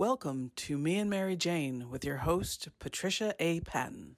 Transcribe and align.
Welcome 0.00 0.52
to 0.56 0.78
Me 0.78 0.96
and 0.96 1.10
Mary 1.10 1.36
Jane 1.36 1.90
with 1.90 2.06
your 2.06 2.16
host, 2.16 2.70
Patricia 2.78 3.34
A. 3.38 3.60
Patton. 3.60 4.16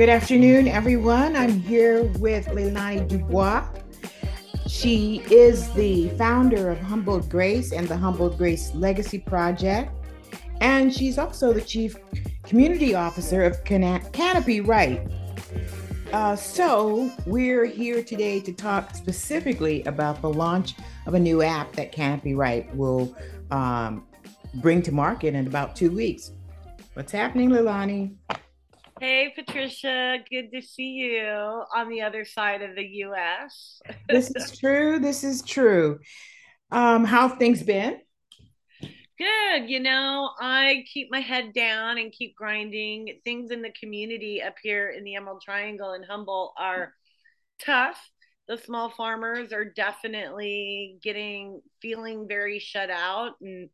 Good 0.00 0.08
afternoon, 0.08 0.66
everyone. 0.66 1.36
I'm 1.36 1.60
here 1.60 2.04
with 2.20 2.46
Leilani 2.46 3.06
Dubois. 3.06 3.68
She 4.66 5.22
is 5.30 5.70
the 5.74 6.08
founder 6.16 6.70
of 6.70 6.80
Humbled 6.80 7.28
Grace 7.28 7.72
and 7.72 7.86
the 7.86 7.98
Humbled 7.98 8.38
Grace 8.38 8.74
Legacy 8.74 9.18
Project. 9.18 9.92
And 10.62 10.90
she's 10.90 11.18
also 11.18 11.52
the 11.52 11.60
chief 11.60 11.96
community 12.44 12.94
officer 12.94 13.44
of 13.44 13.62
Can- 13.64 14.00
Canopy 14.12 14.62
Right. 14.62 15.06
Uh, 16.14 16.34
so, 16.34 17.12
we're 17.26 17.66
here 17.66 18.02
today 18.02 18.40
to 18.40 18.54
talk 18.54 18.94
specifically 18.94 19.84
about 19.84 20.22
the 20.22 20.32
launch 20.32 20.76
of 21.04 21.12
a 21.12 21.20
new 21.20 21.42
app 21.42 21.72
that 21.72 21.92
Canopy 21.92 22.34
Right 22.34 22.74
will 22.74 23.14
um, 23.50 24.06
bring 24.62 24.80
to 24.80 24.92
market 24.92 25.34
in 25.34 25.46
about 25.46 25.76
two 25.76 25.90
weeks. 25.90 26.32
What's 26.94 27.12
happening, 27.12 27.50
Leilani? 27.50 28.14
Hey, 29.00 29.32
Patricia. 29.34 30.18
Good 30.30 30.52
to 30.52 30.60
see 30.60 30.90
you 30.90 31.22
on 31.74 31.88
the 31.88 32.02
other 32.02 32.26
side 32.26 32.60
of 32.60 32.76
the 32.76 32.84
US. 33.06 33.80
this 34.10 34.30
is 34.36 34.58
true. 34.58 34.98
This 34.98 35.24
is 35.24 35.40
true. 35.40 36.00
Um, 36.70 37.06
how 37.06 37.28
have 37.28 37.38
things 37.38 37.62
been? 37.62 37.96
Good. 38.82 39.70
You 39.70 39.80
know, 39.80 40.28
I 40.38 40.84
keep 40.92 41.08
my 41.10 41.20
head 41.20 41.54
down 41.54 41.96
and 41.96 42.12
keep 42.12 42.36
grinding. 42.36 43.20
Things 43.24 43.50
in 43.50 43.62
the 43.62 43.72
community 43.72 44.42
up 44.42 44.56
here 44.62 44.90
in 44.90 45.02
the 45.02 45.14
Emerald 45.14 45.40
Triangle 45.42 45.92
and 45.92 46.04
Humboldt 46.04 46.52
are 46.58 46.92
tough. 47.58 47.98
The 48.48 48.58
small 48.58 48.90
farmers 48.90 49.50
are 49.54 49.64
definitely 49.64 50.98
getting 51.02 51.62
feeling 51.80 52.28
very 52.28 52.58
shut 52.58 52.90
out 52.90 53.32
and 53.40 53.70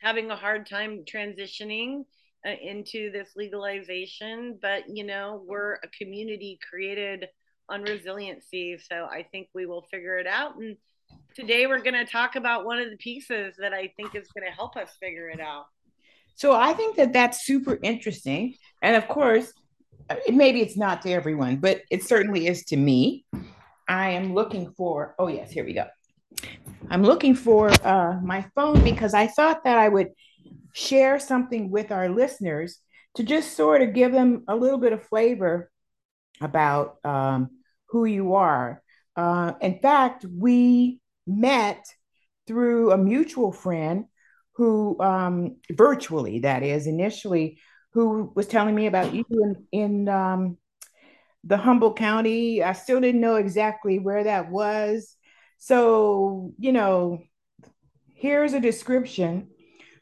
having 0.00 0.32
a 0.32 0.36
hard 0.36 0.68
time 0.68 1.04
transitioning 1.04 2.06
into 2.44 3.10
this 3.10 3.30
legalization 3.36 4.58
but 4.60 4.82
you 4.88 5.04
know 5.04 5.42
we're 5.46 5.74
a 5.74 5.88
community 5.98 6.58
created 6.68 7.26
on 7.68 7.82
resiliency 7.82 8.76
so 8.78 9.06
i 9.10 9.26
think 9.32 9.48
we 9.54 9.66
will 9.66 9.82
figure 9.90 10.18
it 10.18 10.26
out. 10.26 10.56
And 10.56 10.76
today 11.34 11.66
we're 11.66 11.82
going 11.82 11.94
to 11.94 12.04
talk 12.04 12.36
about 12.36 12.64
one 12.64 12.78
of 12.78 12.90
the 12.90 12.96
pieces 12.96 13.54
that 13.58 13.72
i 13.72 13.90
think 13.96 14.14
is 14.14 14.28
going 14.28 14.46
to 14.46 14.54
help 14.54 14.76
us 14.76 14.90
figure 15.00 15.28
it 15.28 15.40
out. 15.40 15.64
So 16.34 16.52
i 16.52 16.74
think 16.74 16.96
that 16.96 17.12
that's 17.12 17.44
super 17.44 17.78
interesting 17.82 18.56
and 18.82 18.96
of 18.96 19.08
course 19.08 19.52
uh, 20.10 20.16
maybe 20.28 20.60
it's 20.60 20.76
not 20.76 21.00
to 21.02 21.10
everyone 21.10 21.56
but 21.56 21.80
it 21.90 22.04
certainly 22.04 22.46
is 22.46 22.64
to 22.66 22.76
me. 22.76 23.24
I 23.88 24.10
am 24.10 24.34
looking 24.34 24.72
for 24.76 25.14
oh 25.18 25.28
yes 25.28 25.50
here 25.50 25.64
we 25.64 25.72
go. 25.72 25.86
I'm 26.90 27.02
looking 27.02 27.34
for 27.34 27.70
uh, 27.70 28.20
my 28.22 28.44
phone 28.54 28.84
because 28.84 29.14
i 29.14 29.26
thought 29.26 29.64
that 29.64 29.78
i 29.78 29.88
would 29.88 30.08
share 30.74 31.20
something 31.20 31.70
with 31.70 31.92
our 31.92 32.08
listeners 32.08 32.78
to 33.14 33.22
just 33.22 33.56
sort 33.56 33.80
of 33.80 33.94
give 33.94 34.12
them 34.12 34.42
a 34.48 34.56
little 34.56 34.78
bit 34.78 34.92
of 34.92 35.06
flavor 35.06 35.70
about 36.40 36.96
um, 37.04 37.48
who 37.90 38.04
you 38.04 38.34
are. 38.34 38.82
Uh, 39.16 39.52
in 39.60 39.78
fact, 39.78 40.26
we 40.28 41.00
met 41.28 41.86
through 42.48 42.90
a 42.90 42.98
mutual 42.98 43.52
friend 43.52 44.06
who, 44.56 45.00
um, 45.00 45.56
virtually, 45.70 46.40
that 46.40 46.64
is, 46.64 46.88
initially, 46.88 47.60
who 47.92 48.32
was 48.34 48.48
telling 48.48 48.74
me 48.74 48.86
about 48.86 49.14
you 49.14 49.24
in, 49.30 49.66
in 49.70 50.08
um, 50.08 50.58
the 51.44 51.56
Humboldt 51.56 51.96
County. 51.96 52.64
I 52.64 52.72
still 52.72 53.00
didn't 53.00 53.20
know 53.20 53.36
exactly 53.36 54.00
where 54.00 54.24
that 54.24 54.50
was. 54.50 55.16
So, 55.58 56.52
you 56.58 56.72
know, 56.72 57.20
here's 58.14 58.54
a 58.54 58.60
description 58.60 59.50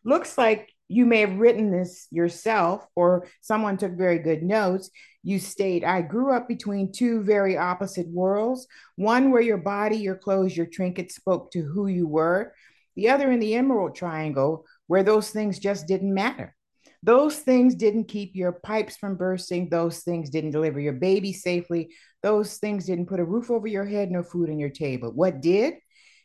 looks 0.05 0.37
like 0.37 0.72
you 0.93 1.07
may 1.07 1.21
have 1.21 1.39
written 1.39 1.71
this 1.71 2.07
yourself 2.11 2.87
or 2.95 3.27
someone 3.41 3.77
took 3.77 3.93
very 3.93 4.19
good 4.19 4.43
notes. 4.43 4.91
You 5.23 5.39
state, 5.39 5.85
I 5.85 6.03
grew 6.03 6.33
up 6.33 6.49
between 6.49 6.93
two 6.93 7.23
very 7.23 7.57
opposite 7.57 8.09
worlds 8.09 8.67
one 8.97 9.31
where 9.31 9.43
your 9.43 9.59
body, 9.59 9.97
your 9.97 10.17
clothes, 10.17 10.57
your 10.57 10.67
trinkets 10.67 11.15
spoke 11.15 11.51
to 11.53 11.63
who 11.63 11.87
you 11.87 12.07
were, 12.07 12.53
the 12.97 13.09
other 13.09 13.31
in 13.31 13.41
the 13.41 13.55
Emerald 13.55 13.95
Triangle, 13.95 14.65
where 14.87 15.03
those 15.03 15.31
things 15.31 15.59
just 15.59 15.87
didn't 15.87 16.13
matter. 16.13 16.55
Those 17.03 17.37
things 17.39 17.75
didn't 17.75 18.05
keep 18.05 18.37
your 18.37 18.53
pipes 18.53 18.97
from 18.97 19.17
bursting. 19.17 19.69
Those 19.69 20.01
things 20.01 20.31
didn't 20.31 20.53
deliver 20.53 20.79
your 20.79 20.93
baby 20.93 21.33
safely. 21.33 21.91
Those 22.23 22.59
things 22.59 22.87
didn't 22.87 23.07
put 23.07 23.19
a 23.19 23.25
roof 23.25 23.51
over 23.51 23.67
your 23.67 23.85
head, 23.85 24.11
no 24.11 24.23
food 24.23 24.51
on 24.51 24.59
your 24.59 24.71
table. 24.71 25.11
What 25.11 25.41
did? 25.41 25.75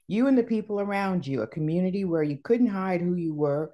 you 0.08 0.28
and 0.28 0.38
the 0.38 0.44
people 0.44 0.80
around 0.80 1.28
you, 1.28 1.42
a 1.42 1.48
community 1.48 2.06
where 2.06 2.24
you 2.24 2.38
couldn't 2.42 2.68
hide 2.68 3.02
who 3.02 3.16
you 3.16 3.34
were. 3.34 3.74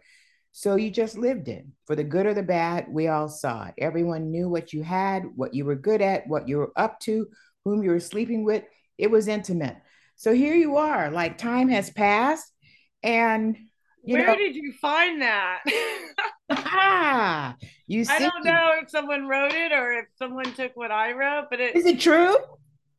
So 0.56 0.76
you 0.76 0.92
just 0.92 1.18
lived 1.18 1.48
in. 1.48 1.74
For 1.88 1.96
the 1.96 2.04
good 2.04 2.28
or 2.28 2.36
the 2.36 2.44
bad, 2.44 2.86
we 2.88 3.08
all 3.08 3.28
saw 3.28 3.66
it. 3.66 3.74
Everyone 3.80 4.30
knew 4.30 4.48
what 4.48 4.72
you 4.72 4.84
had, 4.84 5.24
what 5.36 5.56
you 5.56 5.66
were 5.66 5.76
good 5.76 6.00
at, 6.00 6.28
what 6.28 6.48
you 6.48 6.58
were 6.58 6.72
up 6.76 7.00
to, 7.02 7.28
whom 7.66 7.84
you 7.84 7.90
were 7.90 8.00
sleeping 8.00 8.46
with. 8.46 8.64
It 9.00 9.10
was 9.10 9.28
intimate. 9.28 9.78
So 10.16 10.32
here 10.32 10.54
you 10.54 10.78
are, 10.78 11.10
like 11.10 11.40
time 11.40 11.70
has 11.70 11.90
passed. 11.90 12.54
And 13.02 13.58
you 14.04 14.14
where 14.14 14.28
know, 14.28 14.38
did 14.38 14.56
you 14.56 14.74
find 14.74 15.24
that? 15.24 15.64
ah, 16.52 17.56
you 17.88 18.06
see. 18.06 18.14
I 18.14 18.20
don't 18.20 18.46
know 18.46 18.74
if 18.80 18.92
someone 18.92 19.28
wrote 19.28 19.54
it 19.54 19.72
or 19.72 19.94
if 19.94 20.06
someone 20.18 20.54
took 20.54 20.76
what 20.76 20.92
I 20.92 21.14
wrote, 21.14 21.48
but 21.50 21.62
it 21.62 21.76
is 21.76 21.88
it 21.88 22.00
true? 22.00 22.36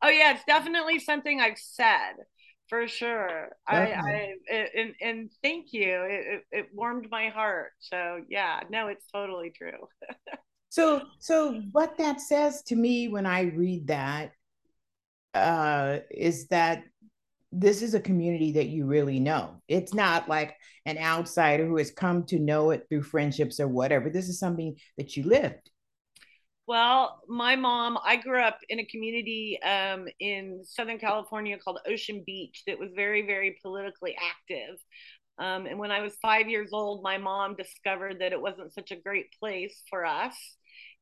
Oh 0.01 0.09
yeah, 0.09 0.33
it's 0.33 0.43
definitely 0.45 0.99
something 0.99 1.39
I've 1.39 1.57
said 1.57 2.15
for 2.69 2.87
sure. 2.87 3.49
I 3.67 3.93
i 3.93 4.35
it, 4.47 4.71
and 4.75 4.93
and 5.01 5.31
thank 5.43 5.73
you. 5.73 6.05
It, 6.09 6.43
it 6.51 6.67
warmed 6.73 7.07
my 7.09 7.29
heart. 7.29 7.71
So 7.79 8.21
yeah 8.29 8.61
no 8.69 8.87
it's 8.87 9.05
totally 9.13 9.51
true. 9.51 9.87
So 10.69 11.01
so 11.19 11.61
what 11.71 11.97
that 11.97 12.19
says 12.19 12.61
to 12.63 12.75
me 12.75 13.07
when 13.07 13.25
i 13.25 13.43
read 13.43 13.87
that 13.87 14.31
uh 15.33 15.99
is 16.11 16.47
that 16.47 16.83
this 17.51 17.81
is 17.81 17.93
a 17.93 17.99
community 17.99 18.51
that 18.53 18.67
you 18.67 18.85
really 18.85 19.19
know. 19.19 19.61
It's 19.69 19.93
not 19.93 20.27
like 20.27 20.55
an 20.85 20.97
outsider 20.97 21.65
who 21.65 21.77
has 21.77 21.89
come 21.91 22.25
to 22.25 22.39
know 22.39 22.71
it 22.71 22.85
through 22.89 23.03
friendships 23.03 23.61
or 23.61 23.67
whatever. 23.69 24.09
This 24.09 24.27
is 24.27 24.39
something 24.39 24.75
that 24.97 25.15
you 25.15 25.23
lived 25.23 25.69
well, 26.67 27.21
my 27.27 27.55
mom, 27.55 27.97
I 28.03 28.15
grew 28.15 28.41
up 28.41 28.59
in 28.69 28.79
a 28.79 28.85
community 28.85 29.59
um, 29.63 30.07
in 30.19 30.63
Southern 30.65 30.97
California 30.97 31.57
called 31.57 31.79
Ocean 31.87 32.23
Beach 32.25 32.63
that 32.65 32.79
was 32.79 32.89
very, 32.95 33.25
very 33.25 33.57
politically 33.61 34.15
active. 34.19 34.77
Um, 35.37 35.65
and 35.65 35.77
when 35.77 35.91
I 35.91 36.01
was 36.01 36.15
five 36.21 36.47
years 36.47 36.69
old, 36.73 37.03
my 37.03 37.17
mom 37.17 37.55
discovered 37.55 38.19
that 38.19 38.31
it 38.31 38.41
wasn't 38.41 38.73
such 38.73 38.91
a 38.91 38.95
great 38.95 39.27
place 39.39 39.83
for 39.89 40.05
us. 40.05 40.35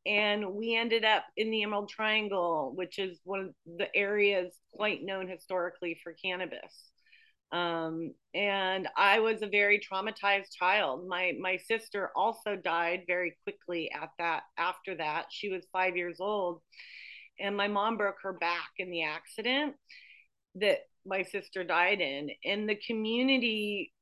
And 0.06 0.54
we 0.54 0.76
ended 0.76 1.06
up 1.06 1.24
in 1.38 1.50
the 1.50 1.64
Emerald 1.64 1.90
Triangle, 1.90 2.74
which 2.76 3.00
is 3.00 3.20
one 3.24 3.40
of 3.40 3.50
the 3.78 3.96
areas 3.96 4.54
quite 4.74 5.02
known 5.02 5.30
historically 5.30 5.98
for 6.04 6.14
cannabis. 6.14 6.93
Um, 7.52 8.14
and 8.34 8.88
I 8.98 9.20
was 9.20 9.42
a 9.42 9.48
very 9.48 9.80
traumatized 9.80 10.56
child. 10.58 11.08
My 11.08 11.34
my 11.40 11.58
sister 11.58 12.10
also 12.16 12.56
died 12.56 13.04
very 13.06 13.36
quickly 13.44 13.92
at 13.92 14.10
that. 14.18 14.44
After 14.58 14.96
that, 14.96 15.26
she 15.30 15.50
was 15.50 15.64
five 15.72 15.96
years 15.96 16.18
old, 16.20 16.62
and 17.40 17.56
my 17.56 17.68
mom 17.68 17.98
broke 17.98 18.22
her 18.24 18.34
back 18.34 18.72
in 18.80 18.90
the 18.90 19.04
accident 19.04 19.76
that 20.56 20.80
my 21.06 21.24
sister 21.24 21.64
died 21.64 22.02
in. 22.02 22.30
In 22.44 22.66
the 22.66 22.76
community, 22.88 23.94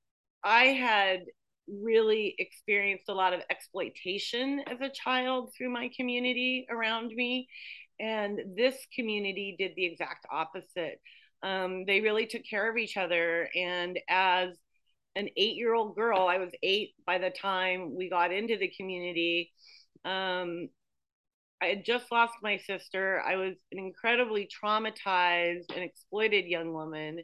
I 0.44 0.66
had 0.66 1.22
really 1.68 2.36
experienced 2.38 3.10
a 3.10 3.14
lot 3.14 3.34
of 3.34 3.42
exploitation 3.50 4.64
as 4.68 4.82
a 4.82 4.90
child 4.90 5.54
through 5.56 5.70
my 5.70 5.90
community 5.96 6.66
around 6.70 7.12
me, 7.14 7.48
and 8.00 8.40
this 8.56 8.76
community 8.96 9.56
did 9.58 9.72
the 9.76 9.86
exact 9.86 10.26
opposite 10.32 11.00
um, 11.44 11.86
they 11.86 12.02
really 12.02 12.26
took 12.26 12.44
care 12.48 12.70
of 12.70 12.78
each 12.78 12.98
other. 12.98 13.50
And 13.56 14.00
as 14.10 14.50
an 15.16 15.30
eight 15.36 15.56
year 15.56 15.74
old 15.74 15.96
girl, 15.96 16.28
I 16.28 16.38
was 16.38 16.52
eight 16.64 16.94
by 17.06 17.18
the 17.18 17.30
time 17.30 17.96
we 17.96 18.10
got 18.10 18.32
into 18.32 18.58
the 18.58 18.72
community. 18.78 19.52
Um, 20.06 20.70
I 21.62 21.68
had 21.68 21.86
just 21.86 22.12
lost 22.12 22.34
my 22.42 22.58
sister. 22.58 23.22
I 23.22 23.36
was 23.36 23.56
an 23.72 23.78
incredibly 23.78 24.48
traumatized 24.48 25.72
and 25.74 25.84
exploited 25.84 26.46
young 26.46 26.74
woman. 26.74 27.22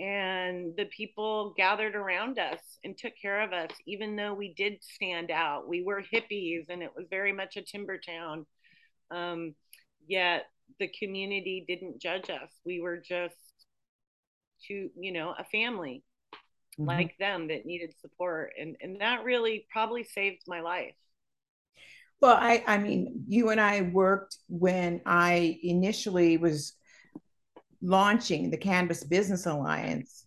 And 0.00 0.74
the 0.76 0.86
people 0.96 1.54
gathered 1.56 1.96
around 1.96 2.38
us 2.38 2.60
and 2.84 2.96
took 2.96 3.12
care 3.20 3.40
of 3.40 3.52
us, 3.52 3.70
even 3.86 4.14
though 4.14 4.34
we 4.34 4.54
did 4.54 4.78
stand 4.80 5.30
out. 5.30 5.68
We 5.68 5.82
were 5.82 6.02
hippies 6.02 6.68
and 6.68 6.82
it 6.82 6.90
was 6.96 7.06
very 7.10 7.32
much 7.32 7.56
a 7.56 7.62
timber 7.62 7.98
town. 7.98 8.46
Um, 9.10 9.54
yet 10.06 10.46
the 10.78 10.88
community 10.98 11.64
didn't 11.66 12.00
judge 12.00 12.30
us. 12.30 12.50
We 12.64 12.80
were 12.80 12.98
just 12.98 13.34
to, 14.66 14.90
you 14.98 15.12
know, 15.12 15.34
a 15.38 15.44
family 15.44 16.02
mm-hmm. 16.78 16.88
like 16.88 17.16
them 17.18 17.48
that 17.48 17.66
needed 17.66 17.94
support. 18.00 18.52
And 18.60 18.76
and 18.80 19.00
that 19.00 19.24
really 19.24 19.66
probably 19.70 20.04
saved 20.04 20.42
my 20.46 20.60
life. 20.60 20.94
Well, 22.20 22.36
I 22.36 22.64
I 22.66 22.78
mean, 22.78 23.24
you 23.28 23.50
and 23.50 23.60
I 23.60 23.82
worked 23.82 24.36
when 24.48 25.00
I 25.06 25.58
initially 25.62 26.36
was 26.36 26.74
launching 27.80 28.50
the 28.50 28.56
Cannabis 28.56 29.04
Business 29.04 29.46
Alliance. 29.46 30.24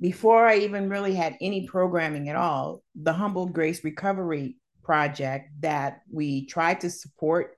Before 0.00 0.46
I 0.46 0.58
even 0.58 0.90
really 0.90 1.14
had 1.14 1.36
any 1.40 1.66
programming 1.66 2.28
at 2.28 2.36
all, 2.36 2.82
the 2.94 3.12
Humble 3.12 3.46
Grace 3.46 3.82
Recovery 3.84 4.56
Project 4.82 5.50
that 5.60 6.02
we 6.12 6.44
tried 6.44 6.80
to 6.80 6.90
support 6.90 7.56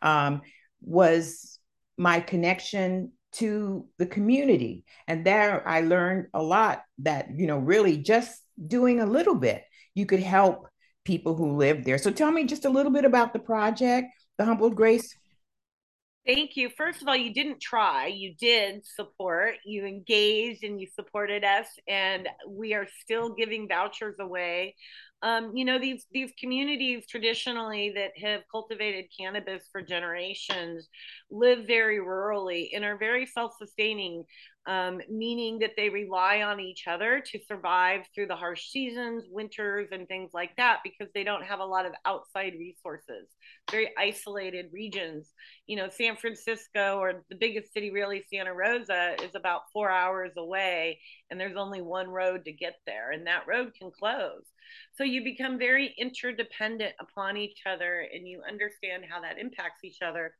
um, 0.00 0.40
was 0.80 1.58
my 1.98 2.20
connection 2.20 3.12
to 3.32 3.86
the 3.98 4.06
community. 4.06 4.84
And 5.06 5.24
there 5.24 5.66
I 5.66 5.80
learned 5.80 6.28
a 6.32 6.42
lot 6.42 6.82
that, 6.98 7.28
you 7.36 7.46
know, 7.46 7.58
really 7.58 7.98
just 7.98 8.40
doing 8.66 9.00
a 9.00 9.06
little 9.06 9.34
bit, 9.34 9.64
you 9.94 10.06
could 10.06 10.20
help 10.20 10.68
people 11.04 11.34
who 11.34 11.56
live 11.56 11.84
there. 11.84 11.98
So 11.98 12.10
tell 12.10 12.30
me 12.30 12.44
just 12.44 12.64
a 12.64 12.70
little 12.70 12.92
bit 12.92 13.04
about 13.04 13.32
the 13.32 13.38
project, 13.38 14.08
the 14.38 14.44
Humble 14.44 14.70
Grace. 14.70 15.14
Thank 16.26 16.56
you. 16.56 16.70
First 16.76 17.02
of 17.02 17.08
all, 17.08 17.14
you 17.14 17.32
didn't 17.32 17.60
try, 17.60 18.08
you 18.08 18.34
did 18.34 18.84
support, 18.84 19.54
you 19.64 19.86
engaged 19.86 20.64
and 20.64 20.80
you 20.80 20.88
supported 20.92 21.44
us, 21.44 21.68
and 21.86 22.28
we 22.48 22.74
are 22.74 22.88
still 23.00 23.32
giving 23.32 23.68
vouchers 23.68 24.16
away 24.18 24.74
um, 25.22 25.56
you 25.56 25.64
know 25.64 25.78
these 25.78 26.06
these 26.12 26.32
communities 26.38 27.06
traditionally 27.08 27.92
that 27.94 28.12
have 28.16 28.42
cultivated 28.50 29.06
cannabis 29.18 29.68
for 29.72 29.82
generations 29.82 30.88
live 31.30 31.66
very 31.66 31.98
rurally 31.98 32.68
and 32.74 32.84
are 32.84 32.98
very 32.98 33.26
self-sustaining 33.26 34.24
um, 34.66 35.00
meaning 35.08 35.60
that 35.60 35.72
they 35.76 35.88
rely 35.88 36.42
on 36.42 36.58
each 36.58 36.88
other 36.88 37.22
to 37.24 37.38
survive 37.46 38.00
through 38.14 38.26
the 38.26 38.34
harsh 38.34 38.68
seasons, 38.68 39.24
winters, 39.30 39.88
and 39.92 40.08
things 40.08 40.30
like 40.34 40.56
that, 40.56 40.80
because 40.82 41.08
they 41.14 41.22
don't 41.22 41.44
have 41.44 41.60
a 41.60 41.64
lot 41.64 41.86
of 41.86 41.92
outside 42.04 42.54
resources. 42.58 43.28
Very 43.70 43.90
isolated 43.96 44.66
regions. 44.72 45.32
You 45.68 45.76
know, 45.76 45.88
San 45.88 46.16
Francisco 46.16 46.98
or 46.98 47.24
the 47.30 47.36
biggest 47.36 47.72
city, 47.72 47.92
really, 47.92 48.24
Santa 48.32 48.52
Rosa, 48.52 49.14
is 49.22 49.36
about 49.36 49.70
four 49.72 49.88
hours 49.88 50.32
away, 50.36 50.98
and 51.30 51.38
there's 51.38 51.56
only 51.56 51.80
one 51.80 52.08
road 52.08 52.44
to 52.46 52.52
get 52.52 52.74
there, 52.86 53.12
and 53.12 53.28
that 53.28 53.46
road 53.46 53.72
can 53.78 53.92
close. 53.96 54.42
So 54.94 55.04
you 55.04 55.24
become 55.24 55.58
very 55.58 55.94
interdependent 55.98 56.94
upon 57.00 57.36
each 57.36 57.60
other, 57.66 58.06
and 58.12 58.26
you 58.26 58.42
understand 58.48 59.04
how 59.08 59.20
that 59.20 59.38
impacts 59.38 59.84
each 59.84 60.02
other. 60.02 60.34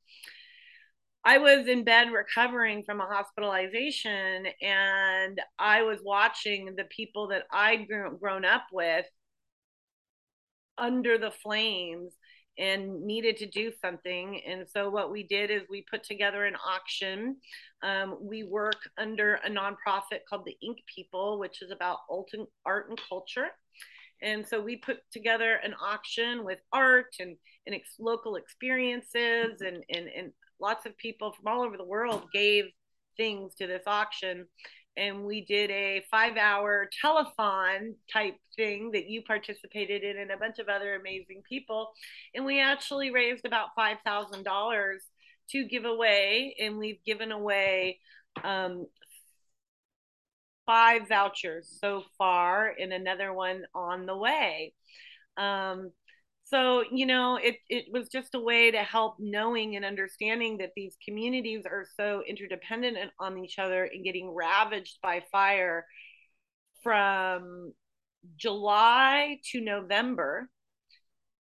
I 1.25 1.39
was 1.39 1.67
in 1.67 1.83
bed 1.83 2.13
recovering 2.13 2.85
from 2.85 3.01
a 3.01 3.07
hospitalization 3.07 4.47
and 4.63 5.41
I 5.59 5.83
was 5.83 5.99
watching 6.05 6.77
the 6.77 6.85
people 6.85 7.27
that 7.29 7.49
I'd 7.51 7.89
grown 8.21 8.45
up 8.45 8.63
with 8.73 9.07
under 10.79 11.19
the 11.19 11.33
flames 11.33 12.13
and 12.59 13.03
needed 13.03 13.37
to 13.39 13.47
do 13.47 13.73
something. 13.83 14.41
And 14.47 14.67
so 14.69 14.89
what 14.89 15.11
we 15.11 15.25
did 15.25 15.51
is 15.51 15.63
we 15.69 15.85
put 15.91 16.05
together 16.05 16.45
an 16.45 16.55
auction. 16.65 17.37
Um, 17.83 18.19
we 18.21 18.45
work 18.45 18.89
under 18.97 19.35
a 19.45 19.51
nonprofit 19.51 20.21
called 20.29 20.45
the 20.47 20.57
Ink 20.63 20.79
People, 20.95 21.41
which 21.41 21.61
is 21.61 21.73
about 21.73 21.99
art 22.65 22.89
and 22.89 23.01
culture. 23.09 23.49
And 24.23 24.47
so 24.47 24.61
we 24.61 24.77
put 24.77 24.99
together 25.13 25.61
an 25.63 25.75
auction 25.75 26.45
with 26.45 26.59
art 26.73 27.15
and, 27.21 27.37
and 27.67 27.75
ex- 27.75 27.97
local 27.99 28.37
experiences 28.37 29.61
and, 29.61 29.83
and, 29.91 30.09
and 30.09 30.33
lots 30.61 30.87
of 30.87 30.97
people 30.97 31.33
from 31.33 31.53
all 31.53 31.63
over 31.63 31.77
the 31.77 31.85
world 31.85 32.25
gave 32.33 32.65
things 33.17 33.55
to 33.57 33.67
this 33.67 33.83
auction. 33.87 34.47
And 34.97 35.25
we 35.25 35.45
did 35.45 35.71
a 35.71 36.03
five 36.11 36.37
hour 36.39 36.89
telethon 37.05 37.95
type 38.11 38.37
thing 38.57 38.93
that 38.93 39.11
you 39.11 39.23
participated 39.23 40.03
in 40.03 40.19
and 40.19 40.31
a 40.31 40.39
bunch 40.39 40.59
of 40.59 40.69
other 40.69 40.95
amazing 40.95 41.43
people. 41.47 41.91
And 42.35 42.47
we 42.47 42.61
actually 42.61 43.11
raised 43.11 43.45
about 43.45 43.69
$5000 43.79 44.97
to 45.51 45.65
give 45.65 45.85
away. 45.85 46.57
And 46.59 46.79
we've 46.79 47.05
given 47.05 47.31
away 47.31 48.01
um, 48.43 48.87
five 50.67 51.09
vouchers 51.09 51.79
so 51.81 52.03
far 52.19 52.75
and 52.79 52.93
another 52.93 53.33
one 53.33 53.63
on 53.75 54.07
the 54.07 54.17
way. 54.17 54.73
Um, 55.37 55.93
so 56.45 56.85
you 56.93 57.07
know 57.07 57.37
it, 57.37 57.57
it 57.69 57.87
was 57.93 58.09
just 58.09 58.35
a 58.35 58.41
way 58.41 58.71
to 58.71 58.79
help 58.79 59.17
knowing 59.19 59.77
and 59.77 59.85
understanding 59.85 60.59
that 60.59 60.71
these 60.77 60.97
communities 61.05 61.65
are 61.67 61.85
so 61.97 62.23
interdependent 62.27 62.97
on 63.19 63.39
each 63.39 63.59
other 63.59 63.85
and 63.85 64.05
getting 64.05 64.33
ravaged 64.33 64.99
by 65.03 65.23
fire 65.33 65.85
from 66.83 67.73
july 68.37 69.39
to 69.51 69.61
november. 69.61 70.49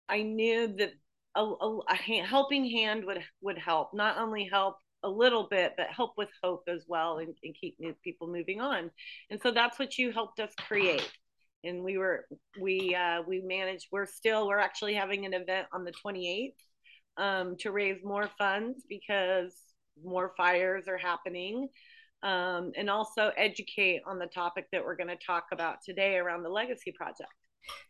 I 0.08 0.24
knew 0.24 0.68
that 0.78 0.92
a, 1.36 1.42
a, 1.42 1.80
a 1.90 1.96
helping 1.96 2.70
hand 2.70 3.06
would 3.06 3.24
would 3.42 3.58
help 3.58 3.94
not 3.94 4.18
only 4.18 4.50
help 4.52 4.76
a 5.04 5.10
little 5.10 5.48
bit 5.50 5.74
but 5.78 5.88
help 5.88 6.14
with 6.18 6.30
hope 6.44 6.64
as 6.68 6.84
well 6.88 7.18
and, 7.20 7.34
and 7.44 7.56
keep 7.60 7.78
people 8.04 8.28
moving 8.28 8.62
on. 8.62 8.92
And 9.30 9.42
so 9.42 9.52
that's 9.52 9.80
what 9.80 9.98
you 9.98 10.12
helped 10.12 10.40
us 10.40 10.52
create. 10.68 11.10
And 11.64 11.84
we 11.84 11.98
were 11.98 12.26
we 12.60 12.96
uh, 12.96 13.22
we 13.28 13.42
managed 13.42 13.88
we're 13.92 14.08
still 14.08 14.48
we're 14.48 14.60
actually 14.60 14.96
having 14.96 15.26
an 15.26 15.34
event 15.34 15.68
on 15.72 15.84
the 15.84 15.94
28th 16.06 16.54
um, 17.18 17.56
to 17.60 17.72
raise 17.72 18.04
more 18.04 18.30
funds 18.38 18.84
because 18.90 19.56
more 20.04 20.34
fires 20.36 20.88
are 20.88 20.98
happening. 20.98 21.70
Um, 22.24 22.72
and 22.78 22.88
also 22.88 23.32
educate 23.36 24.02
on 24.06 24.20
the 24.20 24.28
topic 24.28 24.68
that 24.72 24.86
we're 24.86 24.96
going 24.96 25.10
to 25.10 25.18
talk 25.26 25.46
about 25.52 25.78
today 25.84 26.18
around 26.18 26.44
the 26.44 26.50
legacy 26.50 26.92
project. 26.92 27.32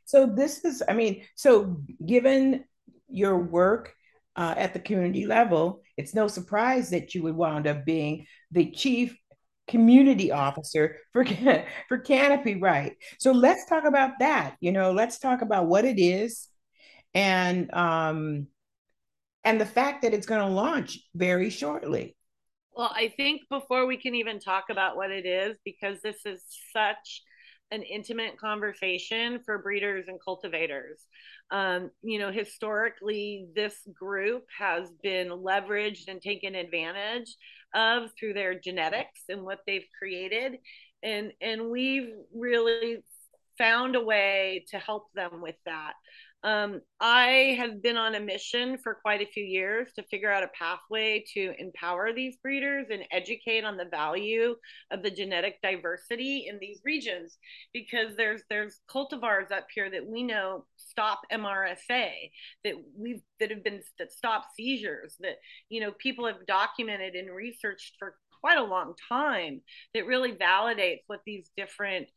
So 0.05 0.25
this 0.25 0.65
is 0.65 0.83
i 0.87 0.93
mean 0.93 1.23
so 1.35 1.77
given 2.05 2.65
your 3.09 3.37
work 3.37 3.93
uh, 4.35 4.53
at 4.57 4.73
the 4.73 4.79
community 4.79 5.25
level 5.25 5.81
it's 5.97 6.15
no 6.15 6.27
surprise 6.27 6.89
that 6.89 7.13
you 7.13 7.23
would 7.23 7.35
wind 7.35 7.67
up 7.67 7.85
being 7.85 8.25
the 8.51 8.71
chief 8.71 9.15
community 9.71 10.31
officer 10.31 10.97
for 11.13 11.25
for 11.87 11.97
Canopy 11.97 12.55
Right. 12.55 12.97
So 13.19 13.31
let's 13.31 13.65
talk 13.65 13.85
about 13.85 14.19
that. 14.19 14.55
You 14.59 14.71
know, 14.71 14.91
let's 14.91 15.17
talk 15.17 15.41
about 15.41 15.67
what 15.67 15.85
it 15.85 15.99
is, 15.99 16.47
and 17.15 17.73
um, 17.73 18.47
and 19.43 19.59
the 19.59 19.65
fact 19.65 20.03
that 20.03 20.13
it's 20.13 20.27
going 20.27 20.45
to 20.45 20.53
launch 20.53 20.99
very 21.15 21.49
shortly. 21.49 22.15
Well, 22.73 22.91
I 22.93 23.13
think 23.17 23.41
before 23.49 23.85
we 23.85 23.97
can 23.97 24.15
even 24.15 24.39
talk 24.39 24.65
about 24.69 24.95
what 24.95 25.11
it 25.11 25.25
is, 25.25 25.57
because 25.65 26.01
this 26.01 26.25
is 26.25 26.43
such 26.73 27.23
an 27.71 27.83
intimate 27.83 28.37
conversation 28.37 29.39
for 29.45 29.57
breeders 29.57 30.05
and 30.07 30.19
cultivators. 30.23 31.07
Um, 31.51 31.91
you 32.03 32.19
know, 32.19 32.31
historically, 32.31 33.47
this 33.55 33.75
group 33.93 34.45
has 34.57 34.89
been 35.01 35.29
leveraged 35.29 36.07
and 36.07 36.21
taken 36.21 36.55
advantage 36.55 37.35
of 37.73 38.11
through 38.19 38.33
their 38.33 38.59
genetics 38.59 39.21
and 39.29 39.43
what 39.43 39.59
they've 39.65 39.87
created 39.97 40.59
and 41.03 41.31
and 41.41 41.69
we've 41.69 42.09
really 42.33 43.03
found 43.57 43.95
a 43.95 44.03
way 44.03 44.65
to 44.69 44.77
help 44.77 45.11
them 45.13 45.41
with 45.41 45.55
that 45.65 45.93
um, 46.43 46.81
I 46.99 47.55
have 47.59 47.83
been 47.83 47.97
on 47.97 48.15
a 48.15 48.19
mission 48.19 48.77
for 48.77 48.95
quite 48.95 49.21
a 49.21 49.27
few 49.31 49.43
years 49.43 49.89
to 49.95 50.03
figure 50.03 50.31
out 50.31 50.43
a 50.43 50.47
pathway 50.47 51.23
to 51.35 51.53
empower 51.59 52.13
these 52.13 52.37
breeders 52.37 52.87
and 52.91 53.03
educate 53.11 53.63
on 53.63 53.77
the 53.77 53.85
value 53.85 54.55
of 54.89 55.03
the 55.03 55.11
genetic 55.11 55.61
diversity 55.61 56.47
in 56.47 56.57
these 56.59 56.81
regions 56.83 57.37
because 57.73 58.15
there's 58.17 58.41
there's 58.49 58.79
cultivars 58.89 59.51
up 59.51 59.67
here 59.73 59.89
that 59.91 60.07
we 60.07 60.23
know 60.23 60.65
stop 60.77 61.21
MRSA 61.31 62.09
that 62.63 62.73
we've 62.97 63.21
that 63.39 63.51
have 63.51 63.63
been 63.63 63.81
that 63.99 64.11
stop 64.11 64.45
seizures 64.55 65.15
that 65.19 65.37
you 65.69 65.79
know 65.79 65.91
people 65.91 66.25
have 66.25 66.45
documented 66.47 67.13
and 67.13 67.33
researched 67.33 67.95
for 67.99 68.15
quite 68.41 68.57
a 68.57 68.63
long 68.63 68.95
time 69.07 69.61
that 69.93 70.07
really 70.07 70.33
validates 70.33 71.03
what 71.05 71.21
these 71.25 71.49
different 71.55 72.07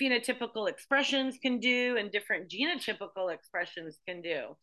phenotypical 0.00 0.68
expressions 0.68 1.38
can 1.40 1.58
do 1.58 1.96
and 1.98 2.10
different 2.10 2.50
genotypical 2.50 3.32
expressions 3.32 3.98
can 4.06 4.22
do. 4.22 4.56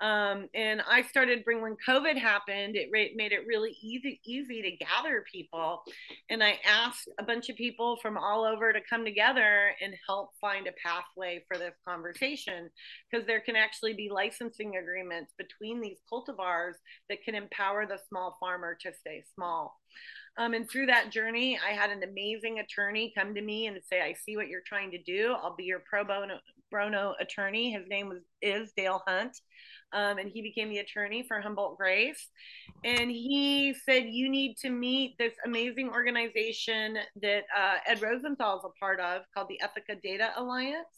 Um, 0.00 0.48
and 0.54 0.82
I 0.90 1.02
started 1.02 1.44
bring 1.44 1.62
when 1.62 1.76
COVID 1.86 2.18
happened, 2.18 2.74
it 2.74 2.88
made 2.90 3.32
it 3.32 3.46
really 3.46 3.76
easy 3.80 4.20
easy 4.24 4.60
to 4.62 4.84
gather 4.84 5.24
people. 5.30 5.82
And 6.30 6.42
I 6.42 6.58
asked 6.66 7.08
a 7.18 7.22
bunch 7.22 7.48
of 7.48 7.56
people 7.56 7.96
from 8.02 8.18
all 8.18 8.44
over 8.44 8.72
to 8.72 8.80
come 8.90 9.04
together 9.04 9.70
and 9.80 9.94
help 10.06 10.30
find 10.40 10.66
a 10.66 10.72
pathway 10.84 11.44
for 11.46 11.58
this 11.58 11.74
conversation 11.86 12.70
because 13.08 13.26
there 13.26 13.40
can 13.40 13.54
actually 13.54 13.92
be 13.92 14.10
licensing 14.10 14.76
agreements 14.76 15.32
between 15.38 15.80
these 15.80 16.00
cultivars 16.12 16.74
that 17.08 17.22
can 17.24 17.36
empower 17.36 17.86
the 17.86 18.00
small 18.08 18.36
farmer 18.40 18.76
to 18.80 18.92
stay 18.92 19.22
small. 19.34 19.78
Um, 20.36 20.54
and 20.54 20.68
through 20.68 20.86
that 20.86 21.10
journey, 21.10 21.58
I 21.64 21.72
had 21.72 21.90
an 21.90 22.02
amazing 22.02 22.58
attorney 22.58 23.12
come 23.16 23.34
to 23.34 23.42
me 23.42 23.66
and 23.68 23.78
say, 23.88 24.00
I 24.00 24.14
see 24.14 24.36
what 24.36 24.48
you're 24.48 24.62
trying 24.66 24.90
to 24.90 25.02
do. 25.02 25.34
I'll 25.40 25.54
be 25.54 25.64
your 25.64 25.82
pro 25.88 26.04
bono, 26.04 26.38
bono 26.72 27.14
attorney. 27.20 27.72
His 27.72 27.86
name 27.88 28.08
was 28.08 28.18
is 28.42 28.72
Dale 28.76 29.02
Hunt. 29.06 29.36
Um, 29.92 30.18
and 30.18 30.28
he 30.28 30.42
became 30.42 30.70
the 30.70 30.78
attorney 30.78 31.24
for 31.26 31.40
Humbled 31.40 31.76
Grace. 31.76 32.28
And 32.82 33.10
he 33.10 33.74
said, 33.84 34.06
You 34.08 34.28
need 34.28 34.56
to 34.58 34.70
meet 34.70 35.16
this 35.18 35.34
amazing 35.44 35.90
organization 35.90 36.98
that 37.22 37.44
uh, 37.56 37.76
Ed 37.86 38.02
Rosenthal 38.02 38.58
is 38.58 38.64
a 38.64 38.78
part 38.80 38.98
of 38.98 39.22
called 39.32 39.48
the 39.48 39.60
Ethica 39.62 40.02
Data 40.02 40.32
Alliance. 40.36 40.88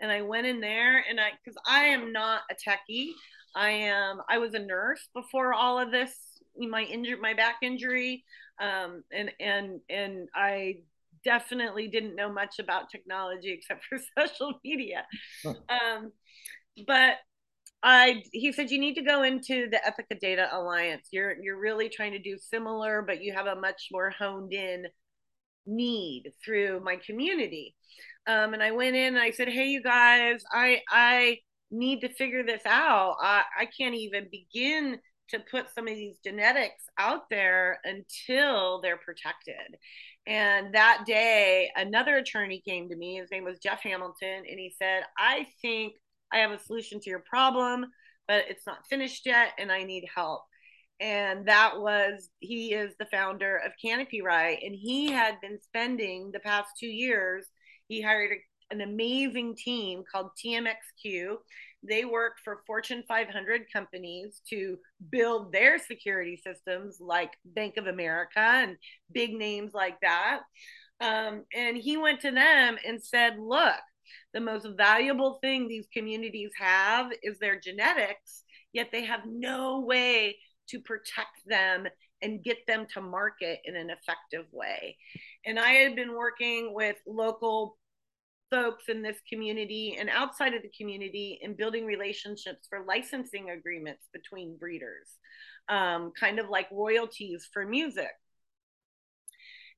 And 0.00 0.10
I 0.10 0.22
went 0.22 0.48
in 0.48 0.60
there 0.60 1.04
and 1.08 1.20
I, 1.20 1.30
because 1.44 1.56
I 1.68 1.84
am 1.84 2.12
not 2.12 2.40
a 2.50 2.54
techie, 2.54 3.10
I 3.54 3.70
am, 3.70 4.20
I 4.28 4.38
was 4.38 4.54
a 4.54 4.58
nurse 4.58 5.08
before 5.14 5.54
all 5.54 5.78
of 5.78 5.92
this, 5.92 6.12
my 6.56 6.82
injury, 6.82 7.20
my 7.20 7.34
back 7.34 7.56
injury. 7.62 8.24
Um, 8.62 9.02
and, 9.12 9.30
and, 9.40 9.80
and 9.90 10.28
I 10.34 10.76
definitely 11.24 11.88
didn't 11.88 12.16
know 12.16 12.32
much 12.32 12.58
about 12.58 12.90
technology 12.90 13.52
except 13.58 13.84
for 13.84 13.98
social 14.18 14.54
media. 14.64 15.04
Um, 15.44 16.12
but 16.86 17.16
I 17.82 18.22
he 18.32 18.52
said 18.52 18.70
you 18.70 18.78
need 18.78 18.94
to 18.94 19.02
go 19.02 19.22
into 19.24 19.68
the 19.68 19.78
Ethica 19.78 20.18
Data 20.20 20.48
Alliance. 20.52 21.08
You're 21.10 21.34
you're 21.42 21.58
really 21.58 21.88
trying 21.88 22.12
to 22.12 22.18
do 22.18 22.38
similar, 22.38 23.02
but 23.02 23.22
you 23.22 23.32
have 23.32 23.46
a 23.46 23.56
much 23.56 23.88
more 23.90 24.10
honed 24.10 24.52
in 24.52 24.86
need 25.66 26.32
through 26.44 26.80
my 26.80 26.96
community. 27.04 27.74
Um, 28.26 28.54
and 28.54 28.62
I 28.62 28.70
went 28.70 28.94
in 28.94 29.14
and 29.14 29.18
I 29.18 29.32
said, 29.32 29.48
Hey 29.48 29.66
you 29.66 29.82
guys, 29.82 30.44
I 30.52 30.80
I 30.88 31.38
need 31.72 32.02
to 32.02 32.08
figure 32.08 32.44
this 32.44 32.62
out. 32.66 33.16
I, 33.20 33.42
I 33.60 33.66
can't 33.66 33.94
even 33.94 34.28
begin 34.30 34.98
to 35.28 35.38
put 35.38 35.72
some 35.74 35.88
of 35.88 35.94
these 35.94 36.18
genetics 36.24 36.84
out 36.98 37.30
there 37.30 37.80
until 37.84 38.80
they're 38.80 38.98
protected. 38.98 39.76
And 40.26 40.74
that 40.74 41.04
day, 41.06 41.70
another 41.74 42.16
attorney 42.16 42.62
came 42.66 42.88
to 42.88 42.96
me. 42.96 43.16
His 43.16 43.30
name 43.30 43.44
was 43.44 43.58
Jeff 43.58 43.82
Hamilton, 43.82 44.44
and 44.48 44.58
he 44.58 44.74
said, 44.78 45.04
I 45.18 45.46
think 45.60 45.94
I 46.32 46.38
have 46.38 46.50
a 46.50 46.58
solution 46.58 47.00
to 47.00 47.10
your 47.10 47.24
problem, 47.28 47.86
but 48.26 48.44
it's 48.48 48.66
not 48.66 48.86
finished 48.88 49.26
yet 49.26 49.50
and 49.58 49.70
I 49.70 49.82
need 49.84 50.06
help. 50.14 50.42
And 51.00 51.46
that 51.46 51.80
was, 51.80 52.30
he 52.38 52.72
is 52.72 52.94
the 52.98 53.06
founder 53.06 53.56
of 53.56 53.72
Canopy 53.82 54.22
Right. 54.22 54.58
And 54.62 54.74
he 54.74 55.10
had 55.10 55.40
been 55.40 55.58
spending 55.60 56.30
the 56.32 56.40
past 56.40 56.70
two 56.78 56.86
years, 56.86 57.46
he 57.88 58.00
hired 58.00 58.30
an 58.70 58.80
amazing 58.80 59.56
team 59.56 60.02
called 60.10 60.30
TMXQ. 60.42 61.36
They 61.82 62.04
work 62.04 62.34
for 62.44 62.62
Fortune 62.66 63.02
500 63.08 63.62
companies 63.72 64.40
to 64.50 64.78
build 65.10 65.52
their 65.52 65.78
security 65.78 66.36
systems 66.36 66.98
like 67.00 67.32
Bank 67.44 67.76
of 67.76 67.86
America 67.86 68.38
and 68.38 68.76
big 69.12 69.34
names 69.34 69.72
like 69.74 70.00
that. 70.00 70.40
Um, 71.00 71.44
and 71.54 71.76
he 71.76 71.96
went 71.96 72.20
to 72.20 72.30
them 72.30 72.76
and 72.86 73.02
said, 73.02 73.38
Look, 73.38 73.80
the 74.32 74.40
most 74.40 74.66
valuable 74.76 75.38
thing 75.42 75.66
these 75.66 75.88
communities 75.92 76.50
have 76.58 77.10
is 77.22 77.38
their 77.38 77.58
genetics, 77.58 78.44
yet 78.72 78.90
they 78.92 79.04
have 79.04 79.22
no 79.26 79.80
way 79.80 80.36
to 80.68 80.80
protect 80.80 81.46
them 81.46 81.86
and 82.22 82.42
get 82.42 82.58
them 82.66 82.86
to 82.94 83.00
market 83.00 83.58
in 83.64 83.76
an 83.76 83.90
effective 83.90 84.46
way. 84.52 84.96
And 85.44 85.58
I 85.58 85.70
had 85.72 85.96
been 85.96 86.14
working 86.14 86.72
with 86.72 86.96
local 87.06 87.76
folks 88.52 88.84
in 88.88 89.02
this 89.02 89.16
community 89.28 89.96
and 89.98 90.10
outside 90.10 90.54
of 90.54 90.62
the 90.62 90.70
community 90.78 91.38
in 91.42 91.56
building 91.56 91.86
relationships 91.86 92.66
for 92.68 92.84
licensing 92.86 93.50
agreements 93.50 94.06
between 94.12 94.56
breeders, 94.58 95.18
um, 95.68 96.12
kind 96.18 96.38
of 96.38 96.48
like 96.50 96.68
royalties 96.70 97.48
for 97.52 97.64
music. 97.64 98.10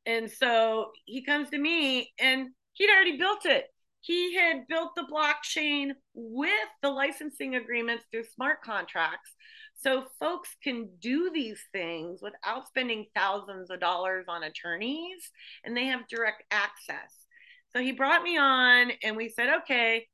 And 0.07 0.31
so 0.31 0.91
he 1.07 1.25
comes 1.25 1.51
to 1.51 1.59
me 1.59 2.13
and 2.19 2.49
he'd 2.75 2.91
already 2.91 3.17
built 3.17 3.47
it 3.47 3.67
he 4.05 4.35
had 4.35 4.67
built 4.69 4.95
the 4.95 5.09
blockchain 5.11 5.93
with 6.13 6.51
the 6.83 6.91
licensing 6.91 7.55
agreements 7.55 8.05
through 8.11 8.25
smart 8.25 8.61
contracts. 8.63 9.31
So 9.77 10.05
folks 10.21 10.51
can 10.63 10.91
do 11.01 11.31
these 11.33 11.61
things 11.73 12.21
without 12.21 12.69
spending 12.69 13.07
thousands 13.15 13.71
of 13.71 13.81
dollars 13.81 14.27
on 14.29 14.43
attorneys 14.43 15.31
and 15.65 15.75
they 15.75 15.87
have 15.87 16.07
direct 16.09 16.43
access. 16.51 17.24
So 17.75 17.83
he 17.83 17.93
brought 17.93 18.23
me 18.23 18.39
on 18.39 18.93
and 19.03 19.17
we 19.17 19.29
said, 19.29 19.49
okay, 19.63 20.07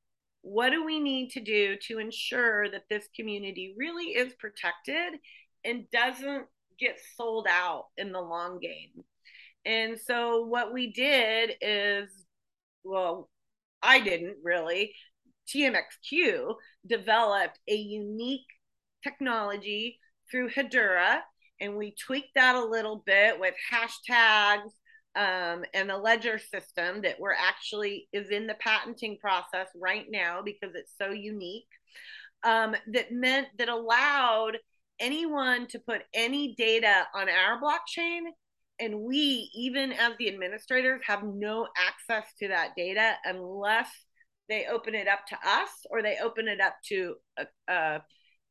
what 0.42 0.70
do 0.70 0.84
we 0.84 0.98
need 0.98 1.30
to 1.32 1.40
do 1.40 1.76
to 1.88 1.98
ensure 1.98 2.70
that 2.70 2.84
this 2.88 3.06
community 3.14 3.74
really 3.76 4.06
is 4.06 4.32
protected 4.34 5.20
and 5.64 5.84
doesn't 5.90 6.46
get 6.78 6.98
sold 7.16 7.46
out 7.46 7.86
in 7.98 8.12
the 8.12 8.20
long 8.20 8.58
game? 8.60 9.04
And 9.66 9.98
so 10.00 10.46
what 10.46 10.72
we 10.72 10.90
did 10.90 11.52
is, 11.60 12.08
well, 12.82 13.28
I 13.82 14.00
didn't 14.00 14.38
really. 14.42 14.94
TMXQ 15.54 16.54
developed 16.86 17.58
a 17.68 17.74
unique 17.74 18.46
technology 19.02 19.98
through 20.30 20.48
Hedera, 20.48 21.18
and 21.60 21.76
we 21.76 21.94
tweaked 22.06 22.34
that 22.36 22.54
a 22.54 22.64
little 22.64 23.02
bit 23.04 23.38
with 23.38 23.54
hashtags 23.70 24.70
um, 25.16 25.64
and 25.74 25.90
a 25.90 25.96
ledger 25.96 26.38
system 26.38 27.02
that 27.02 27.18
we're 27.18 27.34
actually 27.34 28.08
is 28.12 28.30
in 28.30 28.46
the 28.46 28.54
patenting 28.54 29.18
process 29.20 29.68
right 29.74 30.06
now 30.10 30.40
because 30.42 30.74
it's 30.74 30.94
so 31.00 31.10
unique. 31.10 31.66
Um, 32.42 32.74
that 32.92 33.12
meant 33.12 33.48
that 33.58 33.68
allowed 33.68 34.58
anyone 34.98 35.66
to 35.68 35.78
put 35.78 36.02
any 36.14 36.54
data 36.54 37.06
on 37.14 37.28
our 37.28 37.60
blockchain 37.60 38.20
and 38.80 39.00
we 39.00 39.50
even 39.54 39.92
as 39.92 40.12
the 40.18 40.28
administrators 40.28 41.00
have 41.06 41.22
no 41.22 41.68
access 41.76 42.24
to 42.38 42.48
that 42.48 42.70
data 42.76 43.14
unless 43.24 43.88
they 44.48 44.66
open 44.66 44.94
it 44.94 45.06
up 45.06 45.20
to 45.28 45.36
us 45.46 45.68
or 45.90 46.02
they 46.02 46.18
open 46.22 46.48
it 46.48 46.60
up 46.60 46.74
to 46.86 47.14
a, 47.38 47.46
a, 47.68 48.00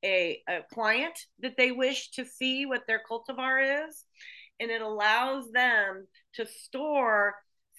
a, 0.03 0.41
a 0.47 0.59
client 0.73 1.17
that 1.39 1.57
they 1.57 1.71
wish 1.71 2.11
to 2.11 2.25
see 2.25 2.65
what 2.65 2.83
their 2.87 3.01
cultivar 3.09 3.87
is 3.87 4.05
and 4.59 4.71
it 4.71 4.81
allows 4.81 5.51
them 5.51 6.07
to 6.35 6.45
store 6.45 7.35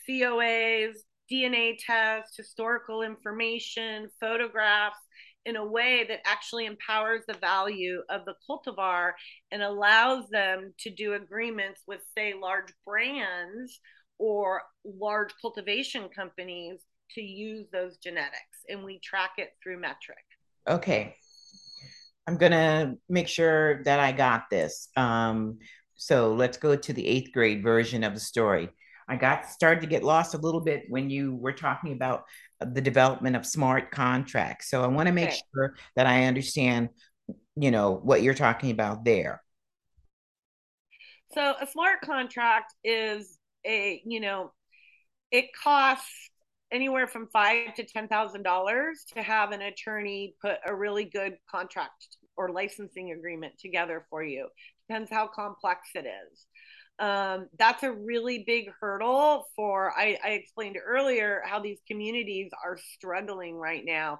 coas 0.09 0.97
dna 1.31 1.77
tests 1.79 2.37
historical 2.37 3.03
information 3.03 4.09
photographs 4.19 4.99
in 5.47 5.57
a 5.57 5.65
way 5.65 6.05
that 6.07 6.21
actually 6.25 6.67
empowers 6.67 7.23
the 7.27 7.35
value 7.35 8.03
of 8.11 8.25
the 8.25 8.35
cultivar 8.49 9.13
and 9.51 9.63
allows 9.63 10.29
them 10.29 10.73
to 10.79 10.91
do 10.91 11.15
agreements 11.15 11.83
with, 11.87 12.01
say, 12.17 12.35
large 12.41 12.73
brands 12.85 13.81
or 14.19 14.63
large 14.85 15.31
cultivation 15.41 16.09
companies 16.15 16.81
to 17.15 17.23
use 17.23 17.67
those 17.73 17.97
genetics. 17.97 18.65
And 18.69 18.85
we 18.85 19.01
track 19.01 19.33
it 19.39 19.55
through 19.63 19.81
Metrc. 19.81 20.69
Okay. 20.69 21.17
I'm 22.27 22.37
going 22.37 22.53
to 22.53 22.97
make 23.09 23.27
sure 23.27 23.83
that 23.85 23.99
I 23.99 24.13
got 24.13 24.51
this. 24.51 24.89
Um, 24.95 25.59
so 26.03 26.33
let's 26.33 26.57
go 26.57 26.75
to 26.75 26.93
the 26.95 27.07
eighth 27.07 27.31
grade 27.31 27.63
version 27.63 28.05
of 28.05 28.15
the 28.15 28.21
story. 28.21 28.71
I 29.07 29.17
got 29.17 29.45
started 29.45 29.83
to 29.83 29.87
get 29.87 30.03
lost 30.03 30.33
a 30.33 30.39
little 30.39 30.63
bit 30.63 30.85
when 30.89 31.11
you 31.11 31.35
were 31.35 31.53
talking 31.53 31.93
about 31.93 32.25
uh, 32.59 32.65
the 32.73 32.81
development 32.81 33.37
of 33.37 33.45
smart 33.45 33.91
contracts. 33.91 34.71
So 34.71 34.83
I 34.83 34.87
want 34.87 35.09
to 35.09 35.13
make 35.13 35.29
okay. 35.29 35.41
sure 35.55 35.75
that 35.97 36.07
I 36.07 36.25
understand, 36.25 36.89
you 37.55 37.71
know, 37.71 38.01
what 38.03 38.23
you're 38.23 38.33
talking 38.33 38.71
about 38.71 39.05
there. 39.05 39.43
So 41.35 41.55
a 41.61 41.67
smart 41.67 42.01
contract 42.01 42.73
is 42.83 43.37
a, 43.67 44.01
you 44.07 44.21
know, 44.21 44.53
it 45.31 45.51
costs 45.63 46.31
anywhere 46.73 47.09
from 47.09 47.29
five 47.31 47.75
to 47.75 47.85
ten 47.85 48.09
thousand 48.09 48.43
dollars 48.43 49.05
to 49.15 49.23
have 49.23 49.53
an 49.53 49.61
attorney 49.61 50.35
put 50.41 50.57
a 50.65 50.75
really 50.75 51.05
good 51.05 51.35
contract 51.51 52.17
or 52.39 52.53
licensing 52.53 53.13
agreement 53.13 53.53
together 53.59 54.07
for 54.09 54.25
you. 54.25 54.49
Depends 54.91 55.11
how 55.11 55.29
complex 55.29 55.91
it 55.95 56.05
is. 56.07 56.47
Um, 56.99 57.49
that's 57.59 57.85
a 57.85 57.93
really 57.93 58.43
big 58.45 58.71
hurdle 58.81 59.47
for 59.55 59.93
I, 59.97 60.19
I, 60.23 60.31
explained 60.31 60.77
earlier 60.85 61.43
how 61.47 61.61
these 61.61 61.79
communities 61.89 62.51
are 62.63 62.77
struggling 62.95 63.55
right 63.55 63.85
now. 63.87 64.19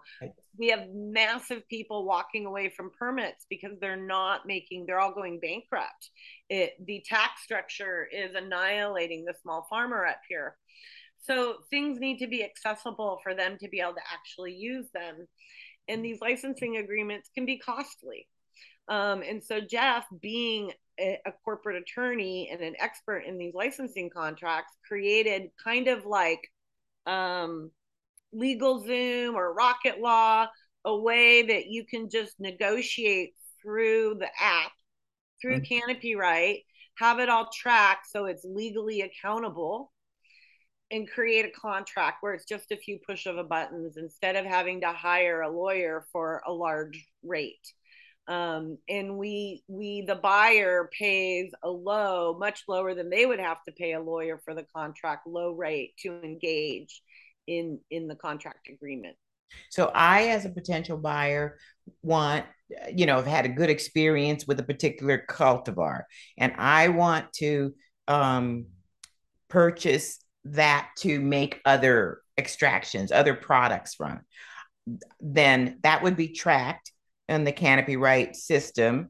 We 0.57 0.69
have 0.69 0.85
massive 0.95 1.69
people 1.69 2.07
walking 2.07 2.47
away 2.47 2.73
from 2.75 2.93
permits 2.97 3.45
because 3.51 3.73
they're 3.81 3.97
not 3.97 4.47
making 4.47 4.87
they're 4.87 5.01
all 5.01 5.13
going 5.13 5.41
bankrupt. 5.41 6.11
It 6.49 6.75
the 6.87 7.05
tax 7.07 7.43
structure 7.43 8.09
is 8.11 8.35
annihilating 8.35 9.25
the 9.25 9.35
small 9.43 9.67
farmer 9.69 10.07
up 10.07 10.21
here. 10.29 10.57
So 11.21 11.57
things 11.69 11.99
need 11.99 12.19
to 12.21 12.29
be 12.29 12.45
accessible 12.45 13.19
for 13.23 13.35
them 13.35 13.59
to 13.61 13.69
be 13.69 13.81
able 13.81 13.95
to 13.95 14.13
actually 14.13 14.55
use 14.55 14.87
them. 14.95 15.27
And 15.89 16.03
these 16.03 16.21
licensing 16.23 16.79
agreements 16.79 17.29
can 17.35 17.45
be 17.45 17.59
costly 17.59 18.27
um, 18.89 19.23
and 19.23 19.43
so 19.43 19.61
Jeff, 19.61 20.05
being 20.21 20.73
a, 20.99 21.19
a, 21.27 21.33
corporate 21.45 21.81
attorney 21.81 22.51
and 22.53 22.61
an 22.61 22.75
expert 22.79 23.21
in 23.21 23.39
these 23.39 23.55
licensing 23.55 24.11
contracts, 24.11 24.77
created 24.87 25.51
kind 25.63 25.89
of 25.89 26.07
like 26.07 26.41
um, 27.07 27.71
LegalZoom 28.35 29.35
or 29.35 29.55
Rocket 29.55 30.01
Law, 30.01 30.47
a 30.85 30.97
way 30.97 31.43
that 31.43 31.67
you 31.67 31.85
can 31.85 32.09
just 32.11 32.35
negotiate 32.41 33.35
through 33.63 34.17
the 34.19 34.29
app, 34.41 34.73
through 35.41 35.61
mm-hmm. 35.61 35.81
Canopy 35.81 36.17
Right, 36.17 36.61
have 36.97 37.19
it 37.19 37.29
all 37.29 37.49
tracked 37.55 38.07
so 38.11 38.27
it's 38.27 38.45
legally 38.45 39.03
accountable. 39.03 39.93
and 40.91 41.09
create 41.09 41.45
a 41.45 41.61
contract 41.61 42.19
where 42.21 42.35
it's 42.35 42.45
just 42.45 42.73
a 42.73 42.77
few 42.77 42.99
push 43.07 43.27
of 43.27 43.37
a 43.39 43.45
buttons 43.45 43.97
instead 43.97 44.35
of 44.35 44.45
having 44.45 44.81
to 44.81 44.89
hire 44.89 45.43
a 45.43 45.51
lawyer 45.51 46.05
for 46.11 46.43
a 46.47 46.53
large 46.53 47.07
rate 47.23 47.73
um, 48.31 48.79
and 48.89 49.19
we 49.19 49.63
we 49.67 50.03
the 50.03 50.15
buyer 50.15 50.89
pays 50.97 51.51
a 51.65 51.69
low 51.69 52.37
much 52.39 52.63
lower 52.69 52.95
than 52.95 53.11
they 53.11 53.27
would 53.27 53.41
have 53.41 53.59
to 53.65 53.73
pay 53.73 53.93
a 53.93 54.01
lawyer 54.01 54.41
for 54.45 54.55
the 54.55 54.65
contract 54.75 55.27
low 55.27 55.53
rate 55.53 55.95
to 55.99 56.23
engage 56.23 57.03
in 57.47 57.81
in 57.91 58.07
the 58.07 58.15
contract 58.15 58.69
agreement. 58.69 59.17
So 59.71 59.91
i 59.95 60.29
as 60.29 60.45
a 60.45 60.51
potential 60.51 60.97
buyer 60.97 61.59
want 62.03 62.47
you 62.95 63.05
know 63.05 63.17
have 63.17 63.27
had 63.27 63.47
a 63.47 63.49
good 63.49 63.69
experience 63.69 64.47
with 64.47 64.61
a 64.61 64.63
particular 64.63 65.25
cultivar 65.29 66.03
and 66.39 66.53
i 66.57 66.87
want 66.87 67.33
to 67.33 67.75
um, 68.07 68.67
purchase 69.49 70.21
that 70.45 70.91
to 70.99 71.21
make 71.21 71.61
other 71.65 72.21
extractions 72.39 73.13
other 73.13 73.35
products 73.35 73.95
from. 73.95 74.21
Then 75.21 75.79
that 75.83 76.03
would 76.03 76.17
be 76.17 76.29
tracked 76.29 76.93
in 77.31 77.45
the 77.45 77.53
canopy 77.53 77.97
right 77.97 78.35
system 78.35 79.09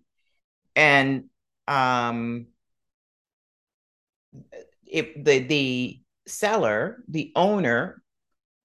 and 0.76 1.24
um, 1.66 2.46
if 4.86 5.08
the 5.16 5.38
the 5.40 6.00
seller 6.26 7.02
the 7.08 7.32
owner 7.34 8.02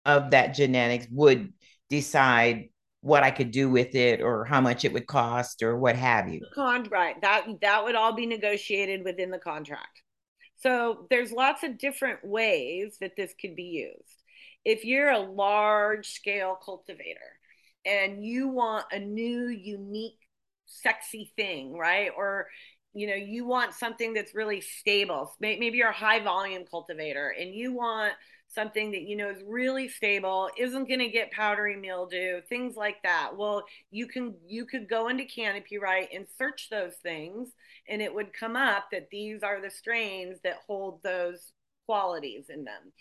of 0.06 0.32
that 0.32 0.54
genetics 0.54 1.08
would 1.10 1.54
decide 1.90 2.70
what 3.02 3.24
I 3.24 3.32
could 3.32 3.52
do 3.52 3.70
with 3.70 3.96
it 3.96 4.22
or 4.22 4.46
how 4.46 4.62
much 4.62 4.84
it 4.84 4.94
would 4.94 5.08
cost 5.08 5.62
or 5.64 5.78
what 5.78 5.96
have 5.96 6.28
you. 6.28 6.42
Contract 6.54 7.22
that 7.22 7.46
that 7.62 7.84
would 7.84 7.96
all 7.96 8.14
be 8.14 8.26
negotiated 8.26 9.04
within 9.04 9.32
the 9.32 9.40
contract. 9.40 10.02
So 10.58 11.08
there's 11.10 11.32
lots 11.32 11.64
of 11.64 11.78
different 11.78 12.20
ways 12.24 12.98
that 13.02 13.16
this 13.16 13.34
could 13.40 13.56
be 13.56 13.64
used. 13.64 14.24
If 14.64 14.84
you're 14.84 15.12
a 15.12 15.20
large 15.20 16.10
scale 16.10 16.58
cultivator 16.64 17.35
and 17.86 18.24
you 18.24 18.48
want 18.48 18.86
a 18.92 19.00
new, 19.00 19.48
unique, 19.48 20.20
sexy 20.66 21.32
thing, 21.36 21.78
right? 21.78 22.12
Or 22.16 22.48
you 22.94 23.08
know, 23.08 23.16
you 23.16 23.46
want 23.46 23.74
something 23.74 24.14
that's 24.14 24.34
really 24.34 24.62
stable. 24.62 25.34
Maybe 25.42 25.78
you're 25.78 25.90
a 25.90 25.94
high 25.94 26.22
volume 26.22 26.64
cultivator 26.70 27.36
and 27.38 27.54
you 27.54 27.74
want 27.74 28.14
something 28.48 28.92
that 28.92 29.02
you 29.02 29.16
know 29.16 29.30
is 29.30 29.42
really 29.46 29.88
stable 29.88 30.50
isn't 30.58 30.88
going 30.88 31.00
to 31.00 31.10
get 31.10 31.32
powdery 31.32 31.76
mildew 31.76 32.42
things 32.48 32.76
like 32.76 32.98
that 33.04 33.32
well 33.36 33.64
you 33.92 34.08
can 34.08 34.36
you 34.48 34.66
could 34.66 34.88
go 34.88 35.08
into 35.08 35.26
canopy 35.26 35.78
right 35.78 36.10
and 36.14 36.26
search 36.38 36.70
those 36.70 36.94
things 37.04 37.50
and 37.90 38.02
it 38.02 38.14
would 38.14 38.32
come 38.34 38.56
up 38.56 38.86
that 38.92 39.10
these 39.12 39.44
are 39.44 39.62
the 39.62 39.70
strains 39.70 40.38
that 40.44 40.58
hold 40.68 41.02
those 41.04 41.52
qualities 41.86 42.46
in 42.50 42.64
them 42.64 42.94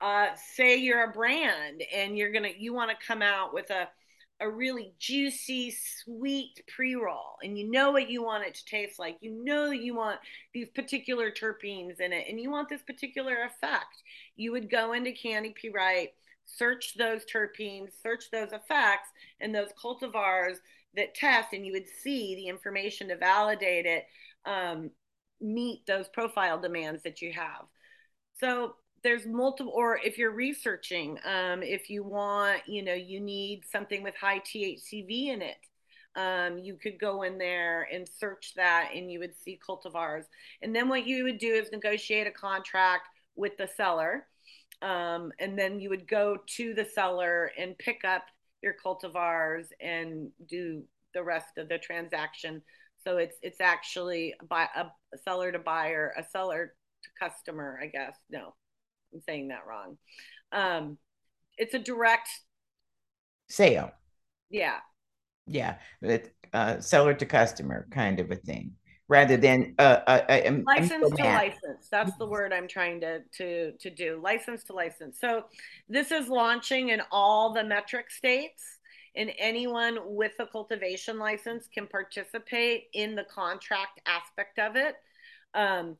uh, 0.00 0.28
say 0.54 0.76
you're 0.76 1.10
a 1.10 1.12
brand 1.12 1.82
and 1.94 2.16
you're 2.16 2.32
gonna 2.32 2.50
you 2.56 2.72
want 2.72 2.90
to 2.90 3.06
come 3.06 3.22
out 3.22 3.52
with 3.52 3.70
a 3.70 3.88
a 4.40 4.48
really 4.48 4.92
juicy, 4.98 5.70
sweet 5.70 6.62
pre 6.74 6.94
roll, 6.94 7.36
and 7.42 7.58
you 7.58 7.70
know 7.70 7.92
what 7.92 8.10
you 8.10 8.22
want 8.22 8.44
it 8.44 8.54
to 8.54 8.64
taste 8.64 8.98
like. 8.98 9.16
You 9.20 9.44
know 9.44 9.68
that 9.68 9.82
you 9.82 9.94
want 9.94 10.18
these 10.54 10.68
particular 10.70 11.30
terpenes 11.30 12.00
in 12.00 12.12
it, 12.12 12.26
and 12.28 12.40
you 12.40 12.50
want 12.50 12.68
this 12.68 12.82
particular 12.82 13.44
effect. 13.44 14.02
You 14.36 14.52
would 14.52 14.70
go 14.70 14.92
into 14.92 15.12
Canopy 15.12 15.70
Right, 15.70 16.10
search 16.46 16.94
those 16.96 17.24
terpenes, 17.24 17.90
search 18.02 18.30
those 18.30 18.52
effects, 18.52 19.08
and 19.40 19.54
those 19.54 19.70
cultivars 19.82 20.56
that 20.96 21.14
test, 21.14 21.52
and 21.52 21.64
you 21.64 21.72
would 21.72 21.88
see 22.02 22.34
the 22.34 22.48
information 22.48 23.08
to 23.08 23.16
validate 23.16 23.86
it, 23.86 24.06
um, 24.46 24.90
meet 25.40 25.86
those 25.86 26.08
profile 26.08 26.60
demands 26.60 27.02
that 27.02 27.22
you 27.22 27.32
have. 27.32 27.66
So 28.40 28.74
there's 29.02 29.26
multiple 29.26 29.72
or 29.74 29.98
if 30.04 30.18
you're 30.18 30.30
researching 30.30 31.18
um, 31.24 31.62
if 31.62 31.88
you 31.88 32.02
want 32.02 32.60
you 32.66 32.82
know 32.82 32.94
you 32.94 33.20
need 33.20 33.62
something 33.70 34.02
with 34.02 34.14
high 34.14 34.40
thcv 34.40 35.26
in 35.28 35.42
it 35.42 35.56
um, 36.16 36.58
you 36.58 36.74
could 36.74 36.98
go 36.98 37.22
in 37.22 37.38
there 37.38 37.88
and 37.92 38.08
search 38.08 38.54
that 38.56 38.90
and 38.92 39.12
you 39.12 39.20
would 39.20 39.36
see 39.36 39.60
cultivars. 39.64 40.24
And 40.60 40.74
then 40.74 40.88
what 40.88 41.06
you 41.06 41.22
would 41.22 41.38
do 41.38 41.54
is 41.54 41.70
negotiate 41.70 42.26
a 42.26 42.32
contract 42.32 43.06
with 43.36 43.56
the 43.56 43.68
seller 43.76 44.26
um, 44.82 45.32
and 45.38 45.58
then 45.58 45.78
you 45.78 45.90
would 45.90 46.08
go 46.08 46.38
to 46.56 46.74
the 46.74 46.84
seller 46.84 47.50
and 47.58 47.76
pick 47.78 48.04
up 48.04 48.24
your 48.62 48.74
cultivars 48.84 49.66
and 49.80 50.30
do 50.48 50.82
the 51.14 51.22
rest 51.22 51.58
of 51.58 51.68
the 51.68 51.78
transaction. 51.78 52.62
So 53.04 53.16
it's 53.18 53.36
it's 53.42 53.60
actually 53.60 54.34
a, 54.50 54.54
a 54.54 55.18
seller 55.24 55.52
to 55.52 55.58
buyer 55.58 56.14
a 56.18 56.24
seller 56.24 56.74
to 57.02 57.10
customer 57.18 57.78
i 57.82 57.86
guess. 57.86 58.14
No 58.30 58.54
I'm 59.12 59.20
saying 59.20 59.48
that 59.48 59.66
wrong. 59.66 59.98
Um, 60.52 60.98
it's 61.58 61.74
a 61.74 61.78
direct 61.78 62.28
sale. 63.48 63.90
Yeah. 64.50 64.78
Yeah, 65.46 65.76
it, 66.02 66.34
uh, 66.52 66.80
seller 66.80 67.14
to 67.14 67.26
customer 67.26 67.86
kind 67.90 68.20
of 68.20 68.30
a 68.30 68.36
thing, 68.36 68.72
rather 69.08 69.36
than 69.36 69.74
uh, 69.78 70.00
uh, 70.06 70.20
uh 70.28 70.52
license 70.64 71.10
to 71.10 71.24
license. 71.24 71.88
That's 71.90 72.16
the 72.18 72.26
word 72.26 72.52
I'm 72.52 72.68
trying 72.68 73.00
to 73.00 73.20
to 73.38 73.72
to 73.72 73.90
do. 73.90 74.20
License 74.22 74.62
to 74.64 74.74
license. 74.74 75.18
So 75.20 75.44
this 75.88 76.12
is 76.12 76.28
launching 76.28 76.90
in 76.90 77.02
all 77.10 77.52
the 77.52 77.62
Metrc 77.62 78.10
states 78.10 78.78
and 79.16 79.32
anyone 79.38 79.98
with 80.04 80.32
a 80.38 80.46
cultivation 80.46 81.18
license 81.18 81.68
can 81.72 81.86
participate 81.86 82.84
in 82.94 83.16
the 83.16 83.24
contract 83.24 84.00
aspect 84.06 84.58
of 84.58 84.76
it. 84.76 84.96
Um, 85.54 85.96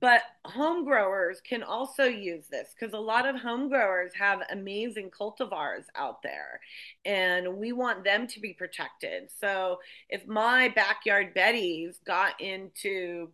but 0.00 0.22
home 0.46 0.84
growers 0.84 1.40
can 1.42 1.62
also 1.62 2.04
use 2.04 2.46
this 2.50 2.74
because 2.78 2.94
a 2.94 2.98
lot 2.98 3.28
of 3.28 3.36
home 3.40 3.68
growers 3.68 4.12
have 4.18 4.42
amazing 4.50 5.10
cultivars 5.10 5.84
out 5.94 6.22
there 6.22 6.60
and 7.04 7.56
we 7.56 7.72
want 7.72 8.04
them 8.04 8.26
to 8.28 8.40
be 8.40 8.54
protected. 8.54 9.30
So 9.40 9.78
if 10.08 10.26
my 10.26 10.68
backyard 10.68 11.34
Betty's 11.34 11.98
got 12.06 12.40
into, 12.40 13.30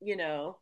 you 0.00 0.16
know, 0.16 0.58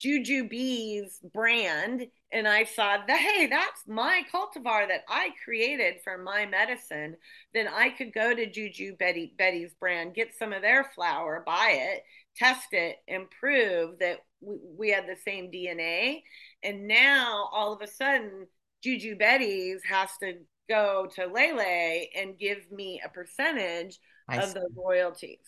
Juju 0.00 0.48
Bees 0.48 1.18
brand 1.32 2.06
and 2.32 2.48
I 2.48 2.64
saw 2.64 2.98
that 3.06 3.18
hey, 3.18 3.46
that's 3.46 3.86
my 3.86 4.22
cultivar 4.32 4.88
that 4.88 5.04
I 5.08 5.30
created 5.44 5.96
for 6.02 6.18
my 6.18 6.46
medicine, 6.46 7.16
then 7.54 7.68
I 7.68 7.90
could 7.90 8.12
go 8.12 8.34
to 8.34 8.50
Juju 8.50 8.96
Betty 8.96 9.34
Betty's 9.38 9.72
brand, 9.74 10.14
get 10.14 10.34
some 10.38 10.52
of 10.52 10.62
their 10.62 10.84
flower, 10.94 11.42
buy 11.46 11.74
it, 11.74 12.04
test 12.36 12.68
it 12.72 12.96
and 13.08 13.30
prove 13.30 13.98
that 14.00 14.18
we, 14.40 14.56
we 14.78 14.90
had 14.90 15.06
the 15.06 15.16
same 15.24 15.50
DNA. 15.50 16.22
And 16.62 16.86
now 16.88 17.48
all 17.52 17.72
of 17.72 17.82
a 17.82 17.86
sudden, 17.86 18.46
Juju 18.82 19.16
Betty's 19.16 19.82
has 19.88 20.10
to 20.22 20.34
go 20.68 21.08
to 21.16 21.26
Lele 21.26 22.06
and 22.16 22.38
give 22.38 22.70
me 22.70 23.00
a 23.04 23.08
percentage 23.08 23.98
I 24.28 24.38
of 24.38 24.48
see. 24.48 24.54
the 24.54 24.68
royalties. 24.76 25.46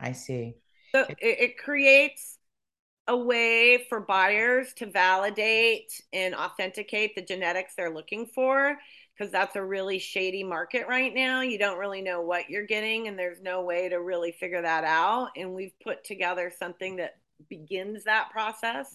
I 0.00 0.12
see. 0.12 0.54
So 0.94 1.06
it, 1.08 1.16
it 1.20 1.58
creates 1.58 2.38
a 3.06 3.16
way 3.16 3.84
for 3.88 4.00
buyers 4.00 4.72
to 4.74 4.86
validate 4.86 5.92
and 6.12 6.34
authenticate 6.34 7.14
the 7.14 7.22
genetics 7.22 7.74
they're 7.76 7.94
looking 7.94 8.26
for 8.26 8.78
because 9.16 9.30
that's 9.30 9.56
a 9.56 9.64
really 9.64 9.98
shady 9.98 10.42
market 10.42 10.86
right 10.88 11.14
now. 11.14 11.40
You 11.40 11.58
don't 11.58 11.78
really 11.78 12.02
know 12.02 12.20
what 12.20 12.50
you're 12.50 12.66
getting, 12.66 13.08
and 13.08 13.18
there's 13.18 13.40
no 13.40 13.62
way 13.62 13.88
to 13.88 14.00
really 14.00 14.32
figure 14.32 14.62
that 14.62 14.84
out. 14.84 15.30
And 15.36 15.54
we've 15.54 15.78
put 15.82 16.04
together 16.04 16.52
something 16.58 16.96
that 16.96 17.14
begins 17.48 18.04
that 18.04 18.30
process. 18.30 18.94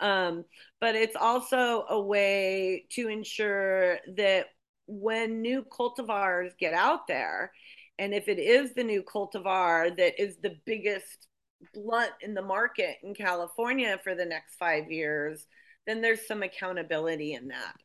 Um, 0.00 0.44
but 0.80 0.94
it's 0.94 1.16
also 1.16 1.84
a 1.88 2.00
way 2.00 2.86
to 2.90 3.08
ensure 3.08 3.98
that 4.16 4.46
when 4.86 5.42
new 5.42 5.64
cultivars 5.64 6.50
get 6.58 6.74
out 6.74 7.06
there, 7.06 7.52
and 7.98 8.12
if 8.12 8.26
it 8.28 8.40
is 8.40 8.74
the 8.74 8.82
new 8.82 9.02
cultivar 9.02 9.96
that 9.96 10.20
is 10.20 10.36
the 10.42 10.56
biggest 10.64 11.28
blunt 11.72 12.10
in 12.20 12.34
the 12.34 12.42
market 12.42 12.96
in 13.04 13.14
California 13.14 14.00
for 14.02 14.16
the 14.16 14.24
next 14.24 14.56
five 14.56 14.90
years, 14.90 15.46
then 15.86 16.00
there's 16.00 16.26
some 16.26 16.42
accountability 16.42 17.34
in 17.34 17.48
that. 17.48 17.76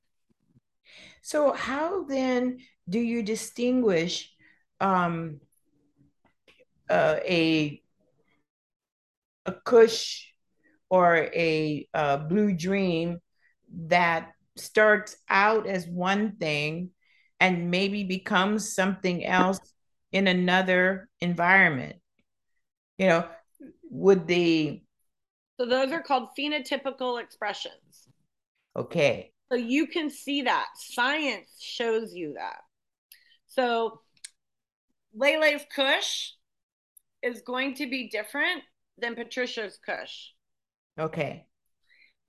So, 1.21 1.51
how 1.53 2.03
then 2.03 2.59
do 2.89 2.99
you 2.99 3.23
distinguish 3.23 4.31
um, 4.79 5.41
uh, 6.89 7.17
a 7.25 7.81
a 9.45 9.51
Kush 9.51 10.27
or 10.89 11.15
a 11.33 11.87
uh, 11.93 12.17
Blue 12.17 12.53
Dream 12.53 13.19
that 13.87 14.31
starts 14.55 15.17
out 15.29 15.67
as 15.67 15.85
one 15.87 16.35
thing 16.37 16.91
and 17.39 17.69
maybe 17.71 18.03
becomes 18.03 18.73
something 18.73 19.25
else 19.25 19.59
in 20.11 20.27
another 20.27 21.09
environment? 21.19 21.97
You 22.97 23.07
know, 23.07 23.27
would 23.89 24.27
the 24.27 24.81
so 25.59 25.65
those 25.65 25.91
are 25.91 26.01
called 26.01 26.29
phenotypical 26.37 27.21
expressions. 27.21 28.07
Okay. 28.75 29.31
So 29.49 29.57
you 29.57 29.87
can 29.87 30.09
see 30.09 30.43
that. 30.43 30.67
Science 30.75 31.49
shows 31.59 32.13
you 32.13 32.33
that. 32.33 32.61
So 33.47 34.01
Lele's 35.13 35.61
Kush 35.73 36.31
is 37.23 37.41
going 37.41 37.75
to 37.75 37.89
be 37.89 38.09
different 38.09 38.63
than 38.97 39.15
Patricia's 39.15 39.79
Kush. 39.85 40.29
Okay. 40.99 41.45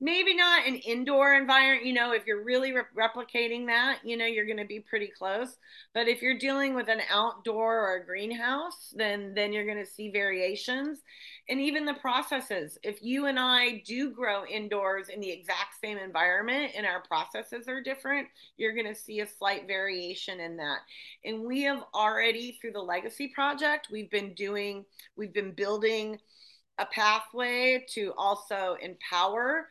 Maybe 0.00 0.34
not 0.34 0.66
an 0.66 0.76
indoor 0.76 1.34
environment 1.34 1.84
you 1.84 1.92
know 1.92 2.12
if 2.12 2.24
you're 2.24 2.44
really 2.44 2.72
re- 2.72 2.82
replicating 2.96 3.66
that 3.66 3.98
you 4.04 4.16
know 4.16 4.26
you're 4.26 4.46
going 4.46 4.58
to 4.58 4.64
be 4.64 4.80
pretty 4.80 5.08
close. 5.08 5.56
But 5.92 6.06
if 6.08 6.22
you're 6.22 6.38
dealing 6.38 6.74
with 6.74 6.88
an 6.88 7.00
outdoor 7.10 7.80
or 7.80 7.96
a 7.96 8.06
greenhouse 8.06 8.92
then 8.94 9.34
then 9.34 9.52
you're 9.52 9.66
going 9.66 9.84
to 9.84 9.90
see 9.90 10.10
variations. 10.10 11.00
And 11.48 11.60
even 11.60 11.84
the 11.84 11.94
processes 11.94 12.78
if 12.82 13.02
you 13.02 13.26
and 13.26 13.38
i 13.38 13.82
do 13.86 14.10
grow 14.10 14.44
indoors 14.44 15.08
in 15.08 15.20
the 15.20 15.30
exact 15.30 15.80
same 15.82 15.98
environment 15.98 16.72
and 16.76 16.86
our 16.86 17.02
processes 17.02 17.66
are 17.68 17.82
different 17.82 18.28
you're 18.56 18.74
going 18.74 18.86
to 18.86 18.94
see 18.94 19.20
a 19.20 19.26
slight 19.26 19.66
variation 19.66 20.40
in 20.40 20.56
that. 20.58 20.78
And 21.24 21.42
we 21.42 21.62
have 21.62 21.84
already 21.94 22.58
through 22.60 22.72
the 22.72 22.80
legacy 22.80 23.28
project 23.34 23.88
we've 23.90 24.10
been 24.10 24.34
doing 24.34 24.84
we've 25.16 25.34
been 25.34 25.52
building 25.52 26.18
a 26.78 26.86
pathway 26.86 27.84
to 27.94 28.12
also 28.16 28.76
empower 28.80 29.68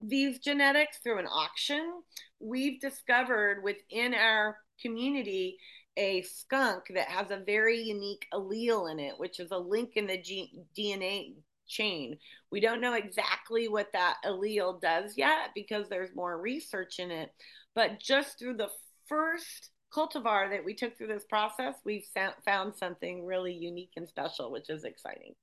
these 0.00 0.38
genetics 0.38 0.98
through 0.98 1.18
an 1.18 1.26
auction, 1.26 2.02
we've 2.40 2.80
discovered 2.80 3.62
within 3.62 4.14
our 4.14 4.56
community 4.80 5.58
a 5.96 6.22
skunk 6.22 6.84
that 6.94 7.08
has 7.08 7.30
a 7.30 7.42
very 7.44 7.80
unique 7.80 8.26
allele 8.32 8.90
in 8.90 9.00
it, 9.00 9.14
which 9.18 9.40
is 9.40 9.50
a 9.50 9.58
link 9.58 9.92
in 9.96 10.06
the 10.06 10.20
G- 10.20 10.52
DNA 10.78 11.34
chain. 11.66 12.16
We 12.50 12.60
don't 12.60 12.80
know 12.80 12.94
exactly 12.94 13.68
what 13.68 13.92
that 13.92 14.16
allele 14.24 14.80
does 14.80 15.14
yet 15.16 15.50
because 15.54 15.88
there's 15.88 16.14
more 16.14 16.40
research 16.40 17.00
in 17.00 17.10
it. 17.10 17.30
But 17.74 18.00
just 18.00 18.38
through 18.38 18.56
the 18.56 18.70
first 19.06 19.70
cultivar 19.92 20.50
that 20.50 20.64
we 20.64 20.74
took 20.74 20.96
through 20.96 21.08
this 21.08 21.24
process, 21.28 21.74
we've 21.84 22.06
found 22.44 22.76
something 22.76 23.24
really 23.24 23.52
unique 23.52 23.92
and 23.96 24.08
special, 24.08 24.52
which 24.52 24.70
is 24.70 24.84
exciting. 24.84 25.34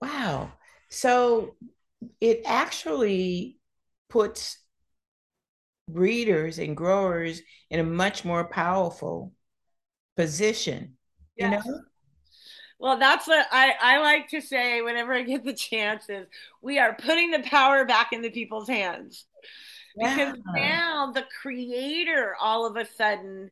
Wow. 0.00 0.52
So 0.88 1.54
it 2.20 2.42
actually 2.44 3.58
puts 4.08 4.58
breeders 5.88 6.58
and 6.58 6.76
growers 6.76 7.42
in 7.70 7.80
a 7.80 7.84
much 7.84 8.24
more 8.24 8.44
powerful 8.44 9.32
position 10.16 10.96
yes. 11.36 11.64
you 11.64 11.72
know? 11.72 11.80
Well 12.78 12.98
that's 12.98 13.26
what 13.26 13.46
I, 13.50 13.74
I 13.80 13.98
like 13.98 14.28
to 14.30 14.40
say 14.40 14.80
whenever 14.80 15.12
i 15.12 15.22
get 15.22 15.44
the 15.44 15.52
chance 15.52 16.08
is 16.08 16.26
we 16.62 16.78
are 16.78 16.94
putting 16.94 17.30
the 17.30 17.40
power 17.40 17.84
back 17.84 18.12
into 18.12 18.30
people's 18.30 18.68
hands. 18.68 19.26
Because 19.96 20.36
now 20.54 21.10
the 21.12 21.24
creator 21.42 22.36
all 22.40 22.64
of 22.64 22.76
a 22.76 22.86
sudden 22.86 23.50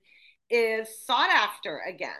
is 0.49 0.89
sought 1.05 1.31
after 1.31 1.81
again 1.87 2.11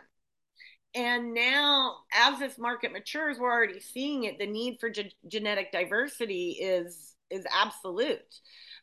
and 0.95 1.33
now 1.33 1.97
as 2.13 2.39
this 2.39 2.57
market 2.57 2.91
matures 2.91 3.37
we're 3.37 3.51
already 3.51 3.79
seeing 3.79 4.23
it. 4.23 4.39
The 4.39 4.47
need 4.47 4.79
for 4.79 4.89
ge- 4.89 5.15
genetic 5.27 5.71
diversity 5.71 6.51
is 6.59 7.15
is 7.29 7.45
absolute. 7.53 8.39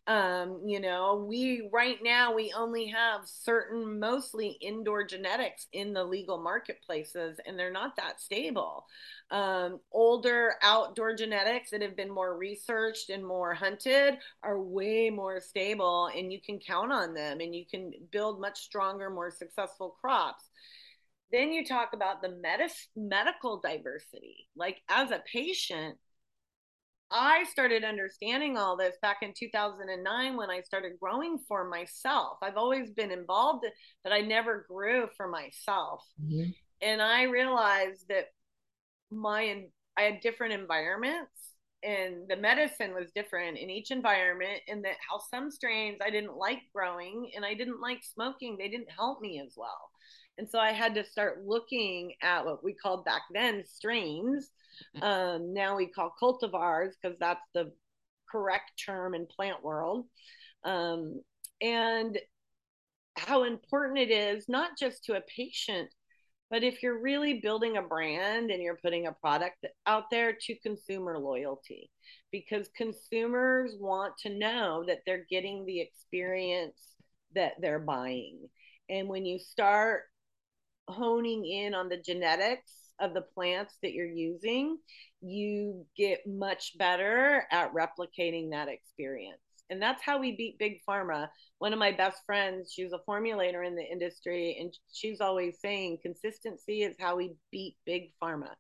Um, 0.07 0.61
you 0.65 0.79
know 0.79 1.27
we 1.29 1.69
right 1.73 1.99
now 2.01 2.33
we 2.33 2.55
only 2.57 2.87
have 2.87 3.23
certain 3.25 3.99
mostly 3.99 4.51
indoor 4.61 5.03
genetics 5.03 5.67
in 5.73 5.93
the 5.93 6.05
legal 6.05 6.39
marketplaces 6.39 7.41
and 7.45 7.59
they're 7.59 7.73
not 7.73 7.97
that 7.97 8.21
stable. 8.21 8.87
Um, 9.33 9.81
older 9.91 10.55
outdoor 10.63 11.17
genetics 11.17 11.71
that 11.71 11.83
have 11.83 11.97
been 11.97 12.13
more 12.13 12.37
researched 12.37 13.11
and 13.11 13.27
more 13.27 13.53
hunted 13.53 14.19
are 14.45 14.61
way 14.61 15.11
more 15.11 15.41
stable 15.41 16.09
and 16.17 16.33
you 16.33 16.41
can 16.41 16.61
count 16.61 16.93
on 16.93 17.13
them 17.13 17.41
and 17.41 17.53
you 17.53 17.65
can 17.69 17.91
build 18.13 18.41
much 18.41 18.61
stronger 18.61 19.11
more 19.11 19.33
successful 19.33 19.97
crops 20.01 20.45
then 21.33 21.53
you 21.53 21.65
talk 21.65 21.91
about 21.93 22.23
the 22.23 22.29
medis- 22.29 22.89
medical 22.95 23.61
diversity. 23.61 24.49
Like 24.57 24.81
as 24.89 25.11
a 25.11 25.23
patient, 25.33 25.99
I 27.11 27.45
started 27.45 27.85
understanding 27.85 28.57
all 28.57 28.77
this 28.77 28.97
back 29.01 29.19
in 29.23 29.33
2009 29.37 30.37
when 30.37 30.51
I 30.51 30.61
started 30.63 30.99
growing 31.01 31.39
for 31.47 31.69
myself. 31.69 32.39
I've 32.43 32.57
always 32.57 32.91
been 32.91 33.13
involved, 33.13 33.65
but 34.03 34.13
I 34.13 34.21
never 34.21 34.67
grew 34.69 35.09
for 35.17 35.29
myself. 35.29 36.05
Mm-hmm. 36.23 36.51
And 36.83 37.01
I 37.01 37.25
realized 37.25 38.07
that 38.09 38.27
my 39.11 39.65
I 39.97 40.03
had 40.03 40.21
different 40.21 40.53
environments 40.53 41.55
and 41.83 42.29
the 42.29 42.37
medicine 42.37 42.93
was 42.93 43.11
different 43.15 43.57
in 43.57 43.71
each 43.71 43.91
environment 43.91 44.61
and 44.69 44.85
that 44.85 44.97
how 45.09 45.19
some 45.31 45.51
strains 45.51 45.99
I 46.05 46.11
didn't 46.11 46.37
like 46.37 46.61
growing 46.75 47.31
and 47.35 47.45
I 47.45 47.55
didn't 47.55 47.81
like 47.81 48.03
smoking, 48.03 48.57
they 48.59 48.69
didn't 48.69 48.91
help 48.91 49.21
me 49.21 49.41
as 49.45 49.55
well. 49.57 49.91
And 50.39 50.49
so 50.49 50.59
I 50.59 50.73
had 50.73 50.95
to 50.95 51.05
start 51.05 51.47
looking 51.47 52.15
at 52.23 52.45
what 52.45 52.63
we 52.63 52.75
called 52.75 53.05
back 53.05 53.23
then 53.33 53.65
strains. 53.67 54.51
Um, 55.01 55.55
now 55.55 55.77
we 55.77 55.87
call 55.87 56.15
cultivars 56.21 56.91
because 57.01 57.17
that's 57.19 57.41
the 57.55 57.73
correct 58.31 58.73
term 58.85 59.15
in 59.15 59.27
plant 59.27 59.63
world. 59.65 60.07
Um, 60.65 61.23
and 61.63 62.19
how 63.17 63.45
important 63.45 63.99
it 63.99 64.11
is, 64.11 64.47
not 64.49 64.73
just 64.79 65.05
to 65.05 65.17
a 65.17 65.23
patient, 65.23 65.89
but 66.51 66.63
if 66.63 66.83
you're 66.83 67.01
really 67.01 67.41
building 67.41 67.77
a 67.77 67.83
brand 67.83 68.51
and 68.51 68.63
you're 68.63 68.77
putting 68.77 69.07
a 69.07 69.13
product 69.13 69.65
out 69.87 70.11
there 70.11 70.37
to 70.39 70.59
consumer 70.61 71.19
loyalty, 71.19 71.91
because 72.31 72.69
consumers 72.77 73.75
want 73.81 74.17
to 74.19 74.29
know 74.29 74.85
that 74.87 74.99
they're 75.07 75.27
getting 75.31 75.65
the 75.65 75.81
experience 75.81 76.79
that 77.35 77.55
they're 77.61 77.81
buying. 77.81 78.39
And 78.89 79.09
when 79.09 79.25
you 79.25 79.39
start 79.39 80.03
honing 80.89 81.47
in 81.47 81.75
on 81.75 81.89
the 81.89 81.97
genetics 81.97 82.73
of 83.01 83.15
the 83.15 83.23
plants 83.23 83.75
that 83.83 83.93
you're 83.93 84.07
using, 84.07 84.79
you 85.21 85.85
get 85.97 86.27
much 86.27 86.77
better 86.79 87.45
at 87.51 87.73
replicating 87.75 88.51
that 88.51 88.69
experience. 88.69 89.41
And 89.69 89.83
that's 89.83 90.03
how 90.03 90.21
we 90.21 90.37
beat 90.37 90.59
big 90.59 90.79
pharma. 90.89 91.29
One 91.59 91.73
of 91.73 91.79
my 91.79 91.91
best 91.91 92.23
friends, 92.25 92.73
she's 92.73 92.93
a 92.93 93.01
formulator 93.09 93.67
in 93.67 93.75
the 93.75 93.85
industry, 93.85 94.57
and 94.61 94.73
she's 94.93 95.21
always 95.21 95.59
saying 95.61 95.99
consistency 96.03 96.83
is 96.83 96.97
how 97.01 97.17
we 97.17 97.35
beat 97.51 97.77
big 97.85 98.13
pharma. 98.23 98.51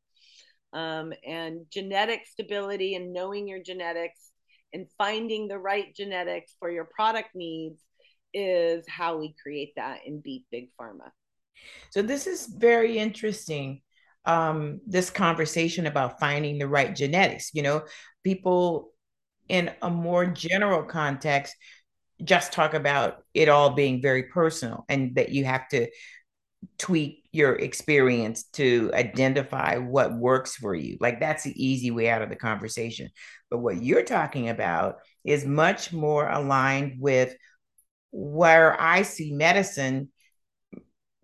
Um, 0.72 1.12
and 1.24 1.64
genetic 1.70 2.26
stability 2.26 2.96
and 2.96 3.12
knowing 3.12 3.46
your 3.46 3.62
genetics 3.62 4.30
and 4.72 4.86
finding 4.98 5.48
the 5.48 5.58
right 5.58 5.94
genetics 5.94 6.56
for 6.58 6.70
your 6.70 6.84
product 6.84 7.30
needs 7.34 7.80
is 8.34 8.84
how 8.88 9.16
we 9.16 9.34
create 9.40 9.72
that 9.76 10.00
and 10.06 10.22
beat 10.22 10.44
big 10.50 10.68
pharma. 10.78 11.10
So 11.90 12.02
this 12.02 12.26
is 12.26 12.46
very 12.46 12.98
interesting. 12.98 13.82
Um, 14.24 14.80
this 14.86 15.10
conversation 15.10 15.86
about 15.86 16.18
finding 16.18 16.58
the 16.58 16.68
right 16.68 16.94
genetics. 16.94 17.50
You 17.54 17.62
know, 17.62 17.84
people 18.24 18.92
in 19.48 19.70
a 19.82 19.90
more 19.90 20.26
general 20.26 20.82
context 20.82 21.54
just 22.24 22.52
talk 22.52 22.74
about 22.74 23.22
it 23.34 23.48
all 23.48 23.70
being 23.70 24.02
very 24.02 24.24
personal 24.24 24.84
and 24.88 25.14
that 25.16 25.30
you 25.30 25.44
have 25.44 25.68
to 25.68 25.88
tweak 26.78 27.28
your 27.32 27.54
experience 27.54 28.44
to 28.44 28.90
identify 28.94 29.76
what 29.76 30.14
works 30.14 30.56
for 30.56 30.74
you. 30.74 30.96
Like 31.00 31.20
that's 31.20 31.44
the 31.44 31.64
easy 31.64 31.90
way 31.90 32.08
out 32.08 32.22
of 32.22 32.30
the 32.30 32.36
conversation. 32.36 33.10
But 33.50 33.58
what 33.58 33.82
you're 33.82 34.02
talking 34.02 34.48
about 34.48 34.96
is 35.24 35.44
much 35.44 35.92
more 35.92 36.28
aligned 36.28 36.96
with 36.98 37.34
where 38.10 38.80
I 38.80 39.02
see 39.02 39.32
medicine 39.32 40.10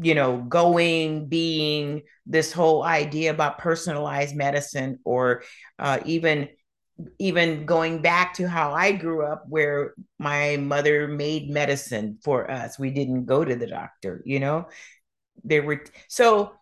you 0.02 0.14
know, 0.14 0.38
going, 0.38 1.28
being 1.28 2.02
this 2.26 2.52
whole 2.52 2.82
idea 2.82 3.30
about 3.30 3.58
personalized 3.58 4.34
medicine, 4.34 4.98
or 5.04 5.42
uh, 5.78 6.00
even 6.04 6.48
even 7.18 7.66
going 7.66 8.02
back 8.02 8.34
to 8.34 8.48
how 8.48 8.72
I 8.72 8.92
grew 8.92 9.26
up, 9.26 9.44
where 9.48 9.94
my 10.18 10.56
mother 10.58 11.08
made 11.08 11.50
medicine 11.50 12.18
for 12.22 12.50
us. 12.50 12.78
We 12.78 12.90
didn't 12.90 13.24
go 13.24 13.44
to 13.44 13.56
the 13.56 13.66
doctor, 13.66 14.22
you 14.24 14.40
know. 14.40 14.68
There 15.44 15.62
were 15.62 15.84
so 16.08 16.52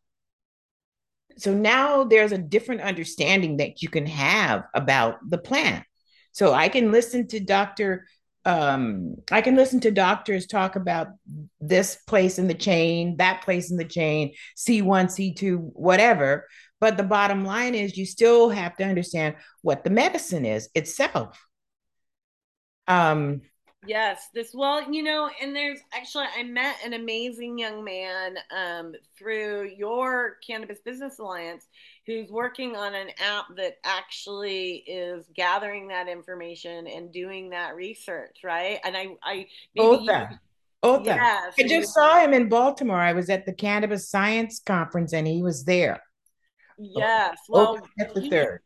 so 1.37 1.55
now 1.55 2.05
there's 2.05 2.33
a 2.33 2.39
different 2.39 2.83
understanding 2.83 3.59
that 3.59 3.83
you 3.83 3.89
can 3.89 4.07
have 4.07 4.65
about 4.75 5.19
the 5.29 5.39
plant. 5.39 5.85
So 6.33 6.53
I 6.53 6.69
can 6.69 6.93
listen 6.93 7.27
to 7.29 7.41
Dr 7.41 8.07
um 8.47 9.17
i 9.31 9.43
can 9.43 9.55
listen 9.55 9.81
to 9.81 9.91
doctors 9.91 10.47
talk 10.47 10.75
about 10.75 11.09
this 11.61 11.97
place 12.07 12.39
in 12.39 12.49
the 12.49 12.55
chain 12.55 13.17
that 13.19 13.43
place 13.43 13.71
in 13.71 13.77
the 13.77 13.85
chain 13.85 14.33
c1 14.57 15.07
c2 15.07 15.59
whatever. 15.75 16.47
But 16.81 16.97
the 16.97 17.03
bottom 17.03 17.45
line 17.45 17.75
is 17.75 17.97
you 17.97 18.07
still 18.07 18.49
have 18.49 18.77
to 18.77 18.85
understand 18.85 19.37
what 19.61 19.85
the 19.85 19.91
medicine 19.91 20.47
is 20.47 20.71
itself. 20.75 21.39
Um 22.89 23.43
Yes, 23.87 24.29
this 24.35 24.51
well, 24.53 24.93
you 24.93 25.03
know, 25.03 25.31
and 25.41 25.57
there's 25.57 25.81
actually 25.95 26.27
I 26.37 26.43
met 26.43 26.77
an 26.85 26.93
amazing 26.93 27.59
young 27.59 27.83
man 27.83 28.37
um, 28.55 28.95
through 29.19 29.71
your 29.75 30.37
Cannabis 30.47 30.81
Business 30.85 31.19
Alliance 31.19 31.67
who's 32.07 32.31
working 32.31 32.77
on 32.77 32.95
an 32.95 33.09
app 33.19 33.47
that 33.57 33.79
actually 33.85 34.85
is 34.87 35.25
gathering 35.35 35.89
that 35.89 36.09
information 36.09 36.87
and 36.89 37.11
doing 37.11 37.51
that 37.51 37.75
research, 37.75 38.41
right? 38.45 38.81
And 38.85 38.97
I, 38.97 39.17
I 39.23 39.47
Otha. 39.79 40.39
Yes, 41.05 41.55
I 41.59 41.63
just 41.63 41.95
saw 41.95 42.23
him 42.23 42.35
in 42.35 42.51
Baltimore. 42.51 43.01
I 43.01 43.15
was 43.15 43.31
at 43.31 43.47
the 43.47 43.53
Cannabis 43.53 44.11
Science 44.11 44.61
Conference, 44.65 45.15
and 45.15 45.27
he 45.27 45.43
was 45.43 45.65
there. 45.65 46.03
Yes, 46.79 47.39
well, 47.49 47.79
the 47.97 48.29
third 48.29 48.61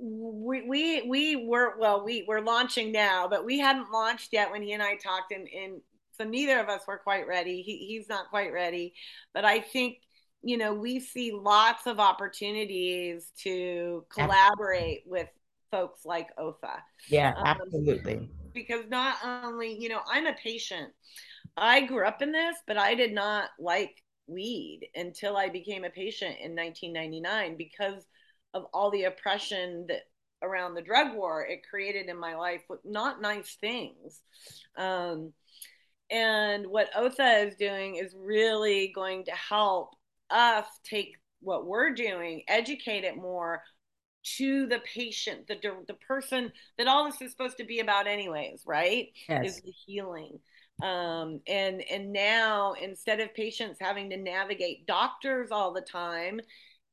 we 0.00 0.62
we 0.62 1.02
we 1.08 1.46
were 1.46 1.74
well 1.78 2.04
we 2.04 2.24
we're 2.28 2.40
launching 2.40 2.92
now 2.92 3.26
but 3.26 3.44
we 3.44 3.58
hadn't 3.58 3.90
launched 3.90 4.28
yet 4.32 4.50
when 4.50 4.62
he 4.62 4.72
and 4.72 4.82
i 4.82 4.94
talked 4.94 5.32
and, 5.32 5.48
and 5.48 5.80
so 6.18 6.24
neither 6.24 6.58
of 6.58 6.68
us 6.68 6.82
were 6.86 6.98
quite 6.98 7.28
ready. 7.28 7.62
He, 7.62 7.86
he's 7.86 8.08
not 8.08 8.28
quite 8.28 8.52
ready. 8.52 8.94
But 9.32 9.44
i 9.44 9.60
think 9.60 9.98
you 10.42 10.56
know 10.56 10.74
we 10.74 11.00
see 11.00 11.32
lots 11.32 11.86
of 11.86 11.98
opportunities 11.98 13.32
to 13.42 14.04
collaborate 14.08 15.02
with 15.06 15.28
folks 15.70 16.04
like 16.04 16.28
Otha 16.38 16.80
yeah 17.08 17.34
um, 17.36 17.44
absolutely. 17.44 18.30
because 18.54 18.84
not 18.88 19.16
only 19.24 19.76
you 19.76 19.88
know 19.88 20.00
i'm 20.08 20.26
a 20.26 20.34
patient. 20.34 20.92
I 21.56 21.80
grew 21.86 22.06
up 22.06 22.22
in 22.22 22.30
this 22.30 22.56
but 22.68 22.78
i 22.78 22.94
did 22.94 23.12
not 23.12 23.50
like 23.58 24.00
weed 24.28 24.88
until 24.94 25.36
i 25.36 25.48
became 25.48 25.82
a 25.82 25.90
patient 25.90 26.36
in 26.40 26.54
1999 26.54 27.56
because 27.56 28.06
of 28.54 28.64
all 28.72 28.90
the 28.90 29.04
oppression 29.04 29.86
that 29.88 30.02
around 30.42 30.74
the 30.74 30.82
drug 30.82 31.16
war 31.16 31.44
it 31.44 31.60
created 31.68 32.06
in 32.06 32.18
my 32.18 32.36
life 32.36 32.62
with 32.68 32.80
not 32.84 33.20
nice 33.20 33.56
things. 33.60 34.20
Um, 34.76 35.32
and 36.10 36.66
what 36.66 36.92
OTHA 36.94 37.48
is 37.48 37.56
doing 37.56 37.96
is 37.96 38.14
really 38.16 38.92
going 38.94 39.24
to 39.26 39.32
help 39.32 39.94
us 40.30 40.66
take 40.84 41.16
what 41.40 41.66
we're 41.66 41.92
doing, 41.92 42.42
educate 42.48 43.04
it 43.04 43.16
more 43.16 43.62
to 44.36 44.66
the 44.66 44.80
patient, 44.94 45.46
the 45.46 45.56
the 45.86 45.94
person 45.94 46.52
that 46.76 46.88
all 46.88 47.04
this 47.04 47.20
is 47.22 47.30
supposed 47.30 47.58
to 47.58 47.64
be 47.64 47.80
about, 47.80 48.06
anyways, 48.06 48.62
right? 48.66 49.08
Yes. 49.28 49.46
Is 49.46 49.62
the 49.62 49.72
healing. 49.86 50.38
Um, 50.82 51.40
and 51.46 51.82
and 51.90 52.12
now 52.12 52.74
instead 52.80 53.20
of 53.20 53.34
patients 53.34 53.78
having 53.80 54.10
to 54.10 54.16
navigate 54.16 54.86
doctors 54.86 55.50
all 55.50 55.72
the 55.72 55.80
time 55.80 56.40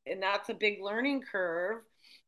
and 0.08 0.22
that's 0.22 0.50
a 0.50 0.54
big 0.54 0.82
learning 0.82 1.22
curve 1.22 1.82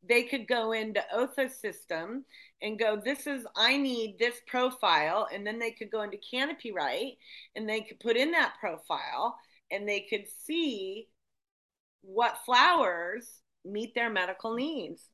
they 0.08 0.22
could 0.22 0.46
go 0.46 0.72
into 0.72 1.02
otha's 1.12 1.58
system 1.60 2.24
and 2.62 2.78
go 2.78 3.00
this 3.04 3.26
is 3.26 3.44
i 3.56 3.76
need 3.76 4.16
this 4.18 4.40
profile 4.46 5.28
and 5.32 5.46
then 5.46 5.58
they 5.58 5.70
could 5.70 5.90
go 5.90 6.02
into 6.02 6.18
canopy 6.30 6.72
right 6.72 7.12
and 7.56 7.68
they 7.68 7.80
could 7.80 7.98
put 8.00 8.16
in 8.16 8.30
that 8.30 8.54
profile 8.60 9.36
and 9.70 9.88
they 9.88 10.06
could 10.08 10.24
see 10.46 11.08
what 12.02 12.38
flowers 12.44 13.40
meet 13.64 13.94
their 13.94 14.10
medical 14.10 14.54
needs. 14.54 15.08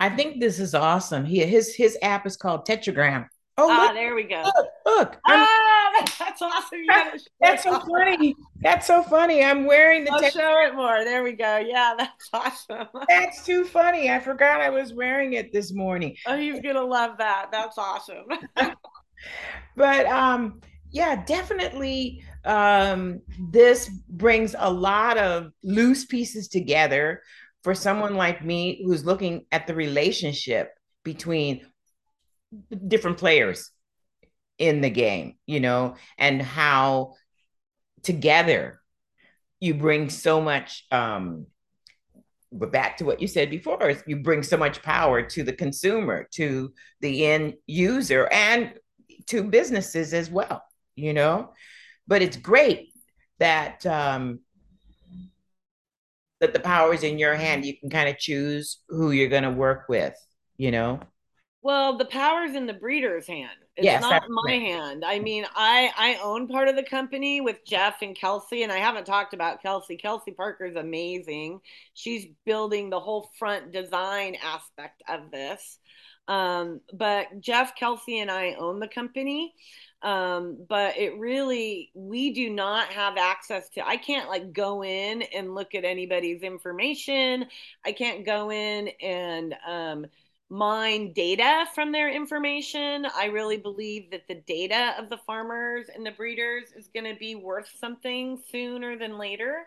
I 0.00 0.08
think 0.08 0.40
this 0.40 0.58
is 0.58 0.74
awesome. 0.74 1.24
He, 1.24 1.44
his 1.44 1.74
his 1.74 1.98
app 2.02 2.26
is 2.26 2.36
called 2.36 2.66
tetragram 2.66 3.26
Oh, 3.60 3.68
ah, 3.68 3.86
look, 3.86 3.94
there 3.94 4.14
we 4.14 4.22
go. 4.22 4.40
Look, 4.44 4.66
look 4.86 5.16
ah, 5.26 5.90
that's 6.18 6.40
awesome. 6.40 6.78
that's 7.40 7.64
so 7.64 7.80
funny. 7.80 8.36
That's 8.60 8.86
so 8.86 9.02
funny. 9.02 9.42
I'm 9.42 9.66
wearing 9.66 10.04
the. 10.04 10.12
I'll 10.12 10.30
show 10.30 10.64
it 10.64 10.76
more. 10.76 11.04
There 11.04 11.24
we 11.24 11.32
go. 11.32 11.58
Yeah, 11.58 11.94
that's 11.98 12.28
awesome. 12.32 12.86
that's 13.08 13.44
too 13.44 13.64
funny. 13.64 14.10
I 14.10 14.20
forgot 14.20 14.60
I 14.60 14.70
was 14.70 14.92
wearing 14.92 15.32
it 15.32 15.52
this 15.52 15.72
morning. 15.72 16.16
Oh, 16.26 16.36
he's 16.36 16.60
gonna 16.60 16.84
love 16.84 17.18
that. 17.18 17.48
That's 17.50 17.76
awesome. 17.76 18.26
but 19.76 20.06
um, 20.06 20.60
yeah, 20.92 21.24
definitely. 21.24 22.22
Um, 22.44 23.20
this 23.50 23.88
brings 24.08 24.54
a 24.56 24.70
lot 24.70 25.18
of 25.18 25.50
loose 25.64 26.04
pieces 26.04 26.46
together 26.46 27.22
for 27.64 27.74
someone 27.74 28.14
like 28.14 28.44
me 28.44 28.80
who's 28.84 29.04
looking 29.04 29.46
at 29.50 29.66
the 29.66 29.74
relationship 29.74 30.70
between 31.02 31.66
different 32.86 33.18
players 33.18 33.70
in 34.58 34.80
the 34.80 34.90
game, 34.90 35.36
you 35.46 35.60
know, 35.60 35.94
and 36.16 36.42
how 36.42 37.14
together 38.02 38.80
you 39.60 39.74
bring 39.74 40.08
so 40.08 40.40
much 40.40 40.86
um 40.92 41.46
but 42.52 42.72
back 42.72 42.96
to 42.96 43.04
what 43.04 43.20
you 43.20 43.26
said 43.26 43.50
before 43.50 43.90
is 43.90 44.02
you 44.06 44.16
bring 44.16 44.42
so 44.42 44.56
much 44.56 44.80
power 44.82 45.20
to 45.20 45.42
the 45.42 45.52
consumer 45.52 46.26
to 46.30 46.72
the 47.00 47.26
end 47.26 47.54
user 47.66 48.28
and 48.32 48.72
to 49.26 49.42
businesses 49.42 50.14
as 50.14 50.30
well 50.30 50.62
you 50.98 51.14
know? 51.14 51.52
But 52.06 52.22
it's 52.22 52.36
great 52.36 52.92
that 53.38 53.86
um 53.86 54.40
that 56.40 56.52
the 56.52 56.60
power 56.60 56.92
is 56.92 57.02
in 57.02 57.18
your 57.18 57.34
hand. 57.34 57.64
You 57.64 57.76
can 57.76 57.90
kind 57.90 58.08
of 58.08 58.18
choose 58.18 58.78
who 58.88 59.10
you're 59.10 59.28
going 59.28 59.44
to 59.44 59.50
work 59.50 59.86
with 59.88 60.14
you 60.56 60.70
know 60.70 61.00
well, 61.62 61.96
the 61.96 62.04
power's 62.04 62.54
in 62.54 62.66
the 62.66 62.74
breeder's 62.74 63.26
hand. 63.26 63.50
It's 63.76 63.84
yes, 63.84 64.00
not 64.00 64.24
my 64.28 64.42
right. 64.46 64.60
hand. 64.60 65.04
I 65.04 65.18
mean, 65.18 65.44
I 65.54 65.90
I 65.96 66.18
own 66.22 66.48
part 66.48 66.68
of 66.68 66.76
the 66.76 66.82
company 66.82 67.40
with 67.40 67.64
Jeff 67.64 68.02
and 68.02 68.16
Kelsey, 68.16 68.62
and 68.62 68.72
I 68.72 68.78
haven't 68.78 69.06
talked 69.06 69.34
about 69.34 69.62
Kelsey. 69.62 69.96
Kelsey 69.96 70.32
Parker 70.32 70.66
is 70.66 70.76
amazing. 70.76 71.60
She's 71.94 72.26
building 72.44 72.90
the 72.90 73.00
whole 73.00 73.30
front 73.38 73.72
design 73.72 74.36
aspect 74.42 75.02
of 75.08 75.30
this. 75.30 75.78
Um, 76.26 76.80
but 76.92 77.40
Jeff, 77.40 77.74
Kelsey, 77.74 78.20
and 78.20 78.30
I 78.30 78.54
own 78.58 78.80
the 78.80 78.88
company. 78.88 79.54
Um, 80.02 80.64
but 80.68 80.96
it 80.96 81.18
really, 81.18 81.90
we 81.94 82.32
do 82.32 82.50
not 82.50 82.88
have 82.92 83.16
access 83.16 83.68
to, 83.70 83.84
I 83.84 83.96
can't 83.96 84.28
like 84.28 84.52
go 84.52 84.84
in 84.84 85.22
and 85.22 85.56
look 85.56 85.74
at 85.74 85.84
anybody's 85.84 86.42
information. 86.42 87.46
I 87.84 87.92
can't 87.92 88.24
go 88.24 88.52
in 88.52 88.90
and, 89.02 89.56
um, 89.66 90.06
mine 90.50 91.12
data 91.12 91.66
from 91.74 91.92
their 91.92 92.10
information. 92.10 93.06
I 93.14 93.26
really 93.26 93.58
believe 93.58 94.10
that 94.10 94.26
the 94.28 94.42
data 94.46 94.94
of 94.98 95.10
the 95.10 95.18
farmers 95.18 95.86
and 95.94 96.06
the 96.06 96.12
breeders 96.12 96.72
is 96.76 96.88
going 96.94 97.12
to 97.12 97.18
be 97.18 97.34
worth 97.34 97.68
something 97.78 98.38
sooner 98.50 98.98
than 98.98 99.18
later. 99.18 99.66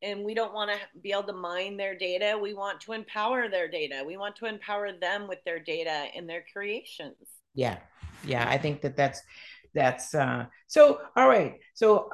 And 0.00 0.24
we 0.24 0.34
don't 0.34 0.54
want 0.54 0.70
to 0.70 0.76
be 1.00 1.12
able 1.12 1.24
to 1.24 1.32
mine 1.32 1.76
their 1.76 1.96
data. 1.96 2.38
We 2.40 2.54
want 2.54 2.80
to 2.82 2.92
empower 2.92 3.48
their 3.48 3.68
data. 3.68 4.02
We 4.06 4.16
want 4.16 4.36
to 4.36 4.46
empower 4.46 4.92
them 4.92 5.28
with 5.28 5.38
their 5.44 5.58
data 5.58 6.06
and 6.16 6.28
their 6.28 6.44
creations. 6.52 7.16
Yeah. 7.54 7.78
Yeah. 8.24 8.48
I 8.48 8.58
think 8.58 8.80
that 8.82 8.96
that's, 8.96 9.20
that's, 9.74 10.14
uh, 10.14 10.46
so, 10.66 11.00
all 11.16 11.28
right. 11.28 11.54
So, 11.74 12.10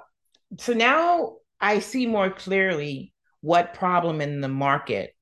so 0.58 0.72
now 0.72 1.36
I 1.60 1.78
see 1.78 2.06
more 2.06 2.30
clearly 2.30 3.12
what 3.40 3.74
problem 3.74 4.20
in 4.20 4.40
the 4.40 4.48
market 4.48 5.14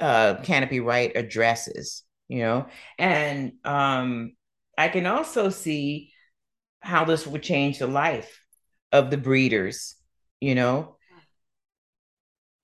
uh, 0.00 0.36
Canopy 0.42 0.80
Right 0.80 1.12
addresses, 1.14 2.02
you 2.28 2.40
know, 2.40 2.66
and 2.98 3.52
um, 3.64 4.32
I 4.76 4.88
can 4.88 5.06
also 5.06 5.50
see 5.50 6.12
how 6.80 7.04
this 7.04 7.26
would 7.26 7.42
change 7.42 7.78
the 7.78 7.86
life 7.86 8.40
of 8.92 9.10
the 9.10 9.16
breeders, 9.16 9.96
you 10.40 10.54
know. 10.54 10.96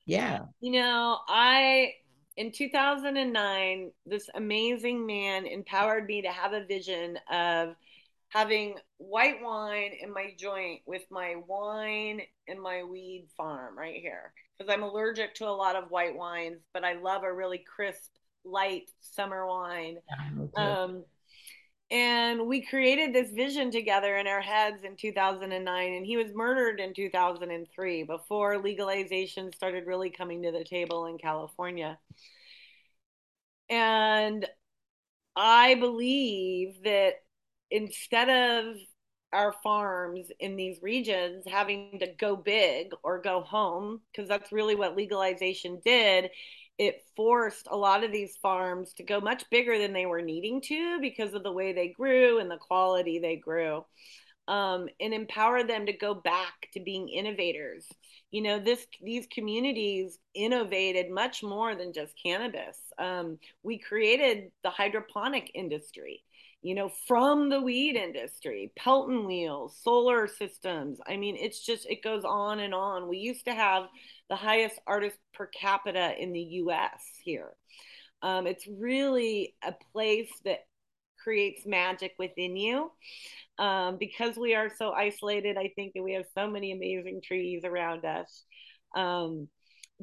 Yeah. 0.07 0.41
You 0.61 0.73
know, 0.73 1.19
I 1.29 1.93
in 2.37 2.51
2009, 2.51 3.91
this 4.07 4.29
amazing 4.35 5.07
man 5.07 5.47
empowered 5.47 6.07
me 6.07 6.23
to 6.23 6.29
have 6.29 6.53
a 6.53 6.65
vision 6.65 7.19
of 7.31 7.75
having 8.29 8.77
white 8.97 9.43
wine 9.43 9.93
in 10.01 10.12
my 10.12 10.33
joint 10.38 10.81
with 10.87 11.03
my 11.11 11.35
wine 11.47 12.23
and 12.49 12.61
my 12.61 12.83
weed 12.83 13.27
farm 13.37 13.77
right 13.77 14.01
here 14.01 14.33
because 14.59 14.73
I'm 14.73 14.83
allergic 14.83 15.35
to 15.37 15.49
a 15.49 15.51
lot 15.51 15.77
of 15.77 15.91
white 15.91 16.17
wines, 16.17 16.59
but 16.73 16.85
I 16.85 16.95
love 16.95 17.23
a 17.25 17.33
really 17.33 17.59
crisp, 17.59 18.11
light 18.45 18.91
summer 19.01 19.47
wine. 19.47 19.97
Yeah, 20.57 20.83
um, 20.83 21.05
and 21.93 22.47
we 22.47 22.62
created 22.62 23.15
this 23.15 23.31
vision 23.31 23.71
together 23.71 24.17
in 24.17 24.27
our 24.27 24.41
heads 24.41 24.83
in 24.83 24.97
2009 24.97 25.93
and 25.93 26.07
he 26.07 26.17
was 26.17 26.35
murdered 26.35 26.81
in 26.81 26.95
2003 26.95 28.03
before 28.05 28.59
legalization 28.59 29.53
started 29.53 29.87
really 29.87 30.11
coming 30.11 30.43
to 30.43 30.51
the 30.51 30.65
table 30.65 31.07
in 31.07 31.19
california 31.19 31.99
and 33.69 34.47
i 35.37 35.75
believe 35.75 36.83
that 36.83 37.17
instead 37.71 38.29
of 38.29 38.77
our 39.33 39.55
farms 39.62 40.31
in 40.40 40.57
these 40.57 40.83
regions 40.83 41.45
having 41.47 41.99
to 41.99 42.07
go 42.18 42.37
big 42.37 42.92
or 43.03 43.21
go 43.21 43.40
home 43.42 44.01
because 44.11 44.29
that's 44.29 44.53
really 44.53 44.75
what 44.75 44.97
legalization 44.97 45.81
did. 45.85 46.31
It 46.79 47.05
forced 47.16 47.68
a 47.71 47.77
lot 47.77 48.05
of 48.05 48.12
these 48.12 48.37
farms 48.37 48.95
to 48.95 49.03
go 49.03 49.21
much 49.21 49.49
bigger 49.51 49.79
than 49.79 49.92
they 49.92 50.07
were 50.07 50.23
needing 50.23 50.61
to 50.62 51.01
because 51.01 51.35
of 51.35 51.42
the 51.42 51.53
way 51.53 51.73
they 51.73 51.88
grew 51.88 52.38
and 52.38 52.51
the 52.51 52.57
quality 52.57 53.18
they 53.18 53.37
grew 53.37 53.85
um, 54.49 54.88
and 55.01 55.14
empower 55.14 55.62
them 55.62 55.87
to 55.87 55.92
go 55.92 56.14
back 56.14 56.68
to 56.73 56.81
being 56.81 57.09
innovators. 57.09 57.87
You 58.31 58.42
know 58.42 58.59
this 58.59 58.87
these 59.03 59.27
communities 59.27 60.18
innovated 60.35 61.11
much 61.11 61.42
more 61.42 61.75
than 61.75 61.92
just 61.92 62.14
cannabis. 62.21 62.79
Um, 62.99 63.38
we 63.62 63.79
created 63.79 64.51
the 64.62 64.71
hydroponic 64.71 65.51
industry 65.55 66.23
you 66.62 66.75
know, 66.77 66.90
from 67.09 67.48
the 67.48 67.61
weed 67.61 67.96
industry, 67.96 68.72
Pelton 68.77 69.27
wheels, 69.27 69.77
solar 69.83 70.29
systems. 70.29 71.01
I 71.07 71.16
mean, 71.16 71.37
it's 71.37 71.64
just, 71.64 71.87
it 71.87 72.03
goes 72.03 72.25
on 72.25 72.61
and 72.61 72.72
on. 72.72 73.09
We 73.09 73.18
used 73.18 73.44
to 73.46 73.55
have 73.55 73.88
the 74.31 74.37
highest 74.37 74.79
artist 74.87 75.18
per 75.35 75.46
capita 75.46 76.14
in 76.18 76.33
the 76.33 76.40
US 76.40 77.03
here. 77.25 77.51
Um, 78.22 78.46
it's 78.46 78.68
really 78.68 79.57
a 79.64 79.75
place 79.92 80.31
that 80.44 80.61
creates 81.22 81.66
magic 81.66 82.14
within 82.18 82.57
you. 82.57 82.92
Um, 83.59 83.96
because 83.98 84.37
we 84.37 84.55
are 84.55 84.70
so 84.77 84.92
isolated, 84.92 85.57
I 85.57 85.72
think 85.75 85.94
that 85.94 86.03
we 86.03 86.14
have 86.14 86.25
so 86.35 86.48
many 86.48 86.72
amazing 86.72 87.20
trees 87.22 87.64
around 87.64 88.05
us. 88.05 88.44
Um, 88.94 89.48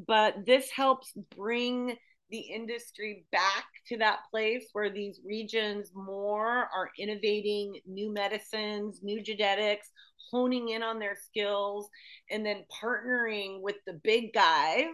but 0.08 0.46
this 0.46 0.70
helps 0.70 1.12
bring 1.36 1.98
the 2.30 2.40
industry 2.40 3.26
back 3.32 3.66
to 3.88 3.98
that 3.98 4.20
place 4.32 4.70
where 4.74 4.90
these 4.90 5.20
regions 5.26 5.92
more 5.94 6.70
are 6.74 6.92
innovating 6.98 7.80
new 7.88 8.14
medicines, 8.14 9.00
new 9.02 9.22
genetics, 9.22 9.90
honing 10.32 10.70
in 10.70 10.84
on 10.84 11.00
their 11.00 11.16
skills, 11.16 11.90
and 12.30 12.46
then 12.46 12.64
partnering 12.84 13.62
with 13.62 13.78
the 13.88 14.00
big 14.04 14.34
guys 14.34 14.86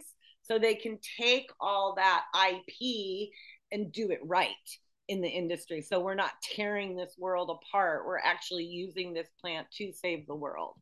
so 0.41 0.58
they 0.60 0.76
can 0.76 0.98
take 1.19 1.50
all 1.60 1.95
that 1.98 2.24
IP 2.48 3.30
and 3.71 3.91
do 3.91 4.12
it 4.12 4.19
right 4.24 4.50
in 5.08 5.21
the 5.21 5.28
industry. 5.28 5.82
So 5.82 6.00
we're 6.00 6.15
not 6.15 6.32
tearing 6.41 6.95
this 6.95 7.15
world 7.17 7.50
apart. 7.50 8.06
We're 8.06 8.19
actually 8.19 8.65
using 8.65 9.13
this 9.13 9.28
plant 9.41 9.67
to 9.78 9.91
save 9.93 10.26
the 10.28 10.36
world. 10.36 10.76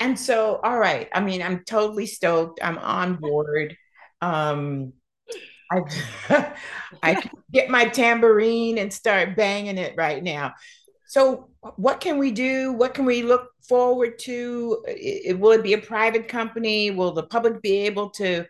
And 0.00 0.18
so, 0.18 0.60
all 0.62 0.78
right. 0.78 1.08
I 1.12 1.20
mean, 1.20 1.42
I'm 1.42 1.64
totally 1.64 2.06
stoked. 2.06 2.60
I'm 2.62 2.78
on 2.78 3.16
board. 3.16 3.76
Um, 4.20 4.92
I 5.70 5.82
I 7.02 7.30
get 7.52 7.70
my 7.70 7.86
tambourine 7.86 8.78
and 8.78 8.92
start 8.92 9.36
banging 9.36 9.78
it 9.78 9.94
right 9.96 10.22
now. 10.22 10.54
So, 11.08 11.48
what 11.76 12.00
can 12.00 12.18
we 12.18 12.30
do? 12.30 12.72
What 12.72 12.94
can 12.94 13.06
we 13.06 13.22
look 13.22 13.50
forward 13.66 14.18
to? 14.20 14.84
It, 14.86 15.38
will 15.38 15.52
it 15.52 15.62
be 15.62 15.72
a 15.72 15.78
private 15.78 16.28
company? 16.28 16.90
Will 16.90 17.12
the 17.12 17.22
public 17.22 17.62
be 17.62 17.78
able 17.78 18.10
to 18.10 18.44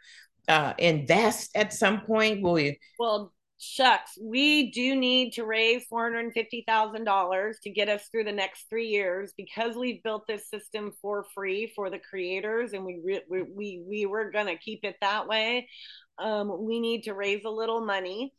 uh, 0.49 0.75
invest 0.79 1.51
at 1.55 1.73
some 1.73 2.01
point? 2.01 2.43
Will 2.43 2.59
you? 2.59 2.75
Well, 2.99 3.33
shucks, 3.59 4.17
we 4.23 4.71
do 4.71 4.95
need 4.95 5.33
to 5.33 5.45
raise 5.45 5.85
$450,000 5.93 7.55
to 7.63 7.71
get 7.71 7.89
us 7.89 8.09
through 8.11 8.25
the 8.25 8.33
next 8.33 8.67
three 8.71 8.87
years 8.87 9.33
because 9.37 9.77
we've 9.77 10.03
built 10.03 10.27
this 10.29 10.49
system 10.49 10.93
for 11.03 11.27
free 11.35 11.73
for 11.75 11.91
the 11.91 11.99
creators 11.99 12.73
and 12.73 12.85
we, 12.85 13.01
re- 13.05 13.25
we, 13.29 13.43
we, 13.43 13.85
we 13.87 14.07
were 14.07 14.31
going 14.31 14.47
to 14.47 14.57
keep 14.57 14.81
it 14.85 14.97
that 15.01 15.27
way. 15.27 15.69
Um, 16.19 16.65
we 16.65 16.81
need 16.81 17.03
to 17.05 17.15
raise 17.15 17.45
a 17.45 17.51
little 17.51 17.85
money. 17.85 18.33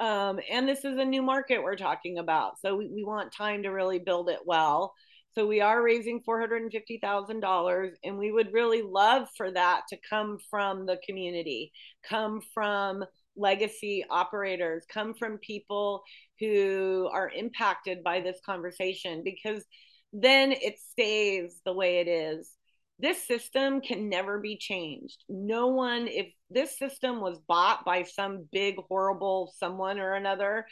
Um, 0.00 0.40
and 0.50 0.68
this 0.68 0.84
is 0.84 0.98
a 0.98 1.04
new 1.04 1.22
market 1.22 1.62
we're 1.62 1.76
talking 1.76 2.18
about. 2.18 2.60
So 2.60 2.76
we, 2.76 2.88
we 2.88 3.04
want 3.04 3.32
time 3.32 3.62
to 3.62 3.70
really 3.70 3.98
build 3.98 4.28
it 4.28 4.40
well. 4.44 4.92
So 5.34 5.46
we 5.46 5.60
are 5.60 5.80
raising 5.80 6.22
$450,000 6.28 7.90
and 8.02 8.18
we 8.18 8.32
would 8.32 8.52
really 8.52 8.82
love 8.82 9.28
for 9.36 9.52
that 9.52 9.82
to 9.90 9.98
come 10.08 10.38
from 10.50 10.86
the 10.86 10.98
community, 11.06 11.70
come 12.08 12.40
from 12.54 13.04
legacy 13.38 14.04
operators, 14.10 14.84
come 14.92 15.14
from 15.14 15.38
people 15.38 16.02
who 16.40 17.08
are 17.12 17.30
impacted 17.30 18.02
by 18.02 18.20
this 18.20 18.38
conversation 18.44 19.22
because 19.24 19.64
then 20.12 20.52
it 20.52 20.78
stays 20.78 21.60
the 21.64 21.72
way 21.72 21.98
it 22.00 22.08
is. 22.08 22.50
This 22.98 23.26
system 23.26 23.80
can 23.80 24.08
never 24.08 24.40
be 24.40 24.56
changed. 24.56 25.22
No 25.28 25.68
one, 25.68 26.08
if 26.08 26.32
this 26.50 26.76
system 26.76 27.20
was 27.20 27.38
bought 27.46 27.84
by 27.84 28.02
some 28.02 28.48
big, 28.50 28.76
horrible 28.88 29.52
someone 29.56 30.00
or 30.00 30.14
another, 30.14 30.66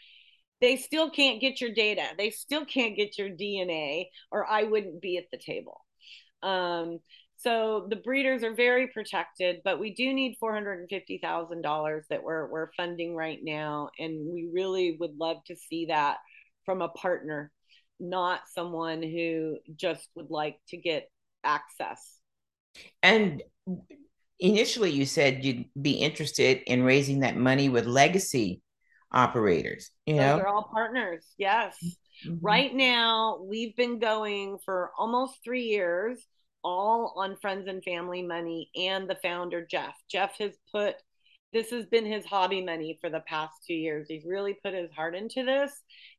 they 0.60 0.76
still 0.76 1.10
can't 1.10 1.40
get 1.40 1.60
your 1.60 1.72
data. 1.72 2.02
They 2.18 2.30
still 2.30 2.64
can't 2.64 2.96
get 2.96 3.18
your 3.18 3.28
DNA, 3.28 4.06
or 4.32 4.46
I 4.46 4.64
wouldn't 4.64 5.00
be 5.00 5.18
at 5.18 5.26
the 5.30 5.38
table. 5.38 5.80
Um, 6.42 6.98
so 7.46 7.86
the 7.88 7.96
breeders 7.96 8.42
are 8.42 8.54
very 8.54 8.88
protected, 8.88 9.60
but 9.62 9.78
we 9.78 9.94
do 9.94 10.12
need 10.12 10.36
four 10.40 10.52
hundred 10.52 10.80
and 10.80 10.88
fifty 10.88 11.18
thousand 11.22 11.62
dollars 11.62 12.04
that 12.10 12.24
we're 12.24 12.50
we're 12.50 12.72
funding 12.76 13.14
right 13.14 13.38
now, 13.40 13.90
and 14.00 14.26
we 14.32 14.50
really 14.52 14.96
would 14.98 15.16
love 15.16 15.36
to 15.46 15.54
see 15.54 15.86
that 15.86 16.16
from 16.64 16.82
a 16.82 16.88
partner, 16.88 17.52
not 18.00 18.40
someone 18.52 19.00
who 19.00 19.58
just 19.76 20.08
would 20.16 20.28
like 20.28 20.56
to 20.70 20.76
get 20.76 21.08
access. 21.44 22.18
And 23.00 23.44
initially, 24.40 24.90
you 24.90 25.06
said 25.06 25.44
you'd 25.44 25.66
be 25.80 25.92
interested 25.92 26.62
in 26.66 26.82
raising 26.82 27.20
that 27.20 27.36
money 27.36 27.68
with 27.68 27.86
legacy 27.86 28.60
operators. 29.12 29.92
You 30.04 30.16
Those 30.16 30.20
know, 30.22 30.36
they're 30.38 30.48
all 30.48 30.68
partners. 30.72 31.24
Yes. 31.38 31.76
Mm-hmm. 32.26 32.44
Right 32.44 32.74
now, 32.74 33.38
we've 33.40 33.76
been 33.76 34.00
going 34.00 34.58
for 34.64 34.90
almost 34.98 35.34
three 35.44 35.64
years 35.64 36.20
all 36.66 37.12
on 37.16 37.36
friends 37.36 37.68
and 37.68 37.82
family 37.84 38.22
money 38.22 38.68
and 38.74 39.08
the 39.08 39.14
founder, 39.22 39.64
Jeff. 39.64 39.94
Jeff 40.10 40.36
has 40.38 40.52
put 40.72 40.96
this 41.52 41.70
has 41.70 41.86
been 41.86 42.04
his 42.04 42.26
hobby 42.26 42.62
money 42.62 42.98
for 43.00 43.08
the 43.08 43.22
past 43.26 43.52
two 43.66 43.72
years. 43.72 44.06
He's 44.08 44.26
really 44.26 44.58
put 44.64 44.74
his 44.74 44.90
heart 44.90 45.14
into 45.14 45.44
this, 45.44 45.70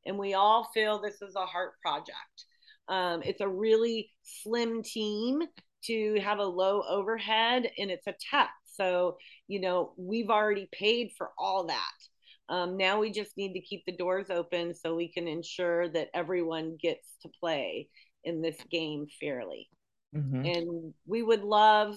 and 0.06 0.18
we 0.18 0.32
all 0.32 0.70
feel 0.72 1.00
this 1.00 1.20
is 1.20 1.36
a 1.36 1.44
heart 1.44 1.72
project. 1.82 2.46
Um, 2.88 3.22
it's 3.22 3.42
a 3.42 3.48
really 3.48 4.10
slim 4.24 4.82
team 4.82 5.42
to 5.84 6.18
have 6.20 6.38
a 6.38 6.44
low 6.44 6.82
overhead, 6.88 7.70
and 7.78 7.90
it's 7.90 8.06
a 8.06 8.14
tech. 8.30 8.50
So, 8.64 9.18
you 9.48 9.60
know, 9.60 9.92
we've 9.98 10.30
already 10.30 10.66
paid 10.72 11.10
for 11.16 11.30
all 11.38 11.66
that. 11.66 12.54
Um, 12.54 12.78
now 12.78 12.98
we 12.98 13.12
just 13.12 13.36
need 13.36 13.52
to 13.52 13.60
keep 13.60 13.84
the 13.84 13.96
doors 13.96 14.30
open 14.30 14.74
so 14.74 14.96
we 14.96 15.12
can 15.12 15.28
ensure 15.28 15.90
that 15.90 16.08
everyone 16.14 16.78
gets 16.80 17.06
to 17.22 17.28
play 17.38 17.90
in 18.24 18.40
this 18.40 18.56
game 18.70 19.06
fairly. 19.20 19.68
Mm-hmm. 20.14 20.44
And 20.44 20.94
we 21.06 21.22
would 21.22 21.42
love 21.42 21.96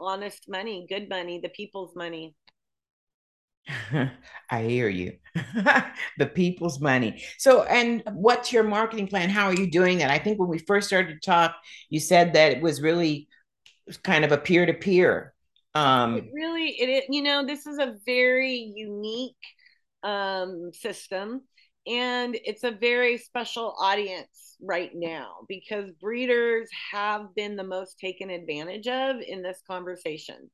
honest 0.00 0.48
money, 0.48 0.86
good 0.88 1.08
money, 1.08 1.40
the 1.40 1.48
people's 1.48 1.94
money. 1.94 2.34
I 4.50 4.62
hear 4.62 4.88
you. 4.88 5.18
the 6.18 6.26
people's 6.26 6.80
money. 6.80 7.22
So, 7.38 7.62
and 7.62 8.02
what's 8.12 8.52
your 8.52 8.64
marketing 8.64 9.08
plan? 9.08 9.30
How 9.30 9.46
are 9.46 9.54
you 9.54 9.70
doing 9.70 9.98
that? 9.98 10.10
I 10.10 10.18
think 10.18 10.38
when 10.38 10.48
we 10.48 10.58
first 10.58 10.88
started 10.88 11.14
to 11.14 11.20
talk, 11.20 11.54
you 11.88 12.00
said 12.00 12.32
that 12.34 12.52
it 12.52 12.62
was 12.62 12.80
really 12.80 13.28
kind 14.02 14.24
of 14.24 14.32
a 14.32 14.38
peer 14.38 14.66
to 14.66 14.74
peer. 14.74 15.34
Um, 15.74 16.16
it 16.16 16.24
really, 16.32 16.68
it, 16.68 17.04
you 17.08 17.22
know, 17.22 17.46
this 17.46 17.66
is 17.66 17.78
a 17.78 17.94
very 18.04 18.72
unique 18.74 19.36
um, 20.02 20.70
system 20.72 21.42
and 21.86 22.38
it's 22.44 22.64
a 22.64 22.70
very 22.70 23.18
special 23.18 23.74
audience 23.80 24.56
right 24.60 24.92
now 24.94 25.38
because 25.48 25.90
breeders 26.00 26.68
have 26.92 27.34
been 27.34 27.56
the 27.56 27.64
most 27.64 27.98
taken 27.98 28.30
advantage 28.30 28.86
of 28.86 29.16
in 29.26 29.42
this 29.42 29.60
conversation. 29.66 30.50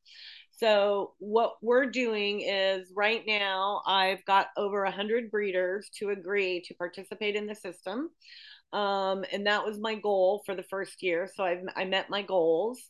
So, 0.58 1.12
what 1.18 1.52
we're 1.62 1.86
doing 1.86 2.40
is 2.40 2.90
right 2.96 3.22
now, 3.26 3.82
I've 3.86 4.24
got 4.24 4.48
over 4.56 4.82
100 4.82 5.30
breeders 5.30 5.88
to 5.98 6.10
agree 6.10 6.62
to 6.66 6.74
participate 6.74 7.36
in 7.36 7.46
the 7.46 7.54
system. 7.54 8.10
Um, 8.72 9.24
and 9.32 9.46
that 9.46 9.64
was 9.64 9.78
my 9.78 9.94
goal 9.94 10.42
for 10.44 10.54
the 10.56 10.64
first 10.64 11.00
year. 11.00 11.28
So, 11.32 11.44
I've, 11.44 11.62
I 11.76 11.84
met 11.84 12.10
my 12.10 12.22
goals. 12.22 12.80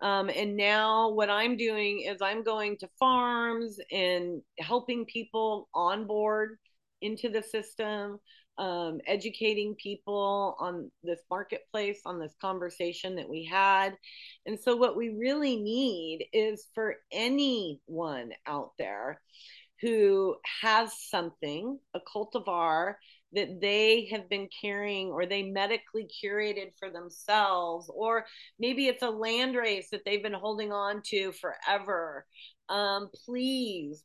Um, 0.00 0.30
and 0.30 0.56
now, 0.56 1.10
what 1.10 1.28
I'm 1.28 1.56
doing 1.56 2.02
is 2.02 2.18
I'm 2.22 2.44
going 2.44 2.76
to 2.78 2.88
farms 2.98 3.78
and 3.90 4.40
helping 4.60 5.04
people 5.06 5.68
on 5.74 6.06
board 6.06 6.58
into 7.00 7.28
the 7.28 7.42
system, 7.42 8.18
um, 8.58 9.00
educating 9.06 9.74
people 9.74 10.56
on 10.58 10.90
this 11.02 11.20
marketplace, 11.30 12.00
on 12.06 12.18
this 12.18 12.34
conversation 12.40 13.16
that 13.16 13.28
we 13.28 13.44
had. 13.44 13.94
And 14.46 14.58
so, 14.58 14.76
what 14.76 14.96
we 14.96 15.10
really 15.10 15.56
need 15.56 16.26
is 16.32 16.66
for 16.74 16.96
anyone 17.12 18.30
out 18.46 18.72
there 18.78 19.20
who 19.82 20.36
has 20.62 20.92
something, 21.10 21.78
a 21.94 22.00
cultivar 22.00 22.94
that 23.32 23.60
they 23.60 24.08
have 24.10 24.28
been 24.30 24.48
carrying 24.62 25.08
or 25.08 25.26
they 25.26 25.42
medically 25.42 26.08
curated 26.24 26.70
for 26.78 26.90
themselves, 26.90 27.90
or 27.94 28.24
maybe 28.58 28.86
it's 28.86 29.02
a 29.02 29.10
land 29.10 29.54
race 29.54 29.88
that 29.90 30.02
they've 30.06 30.22
been 30.22 30.32
holding 30.32 30.72
on 30.72 31.02
to 31.04 31.32
forever. 31.32 32.24
Um, 32.68 33.10
please 33.26 34.02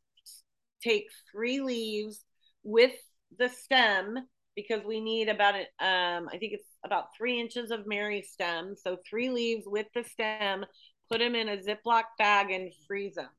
take 0.83 1.05
three 1.31 1.61
leaves 1.61 2.23
with 2.63 2.95
the 3.37 3.49
stem 3.49 4.17
because 4.55 4.83
we 4.85 4.99
need 4.99 5.29
about 5.29 5.55
it. 5.55 5.67
Um, 5.79 6.29
I 6.31 6.37
think 6.37 6.53
it's 6.53 6.67
about 6.83 7.15
three 7.17 7.39
inches 7.39 7.71
of 7.71 7.81
meristem. 7.81 8.75
So 8.77 8.97
three 9.09 9.29
leaves 9.29 9.63
with 9.65 9.87
the 9.95 10.03
stem. 10.03 10.65
Put 11.09 11.19
them 11.19 11.35
in 11.35 11.49
a 11.49 11.57
Ziploc 11.57 12.03
bag 12.17 12.51
and 12.51 12.71
freeze 12.87 13.15
them. 13.15 13.29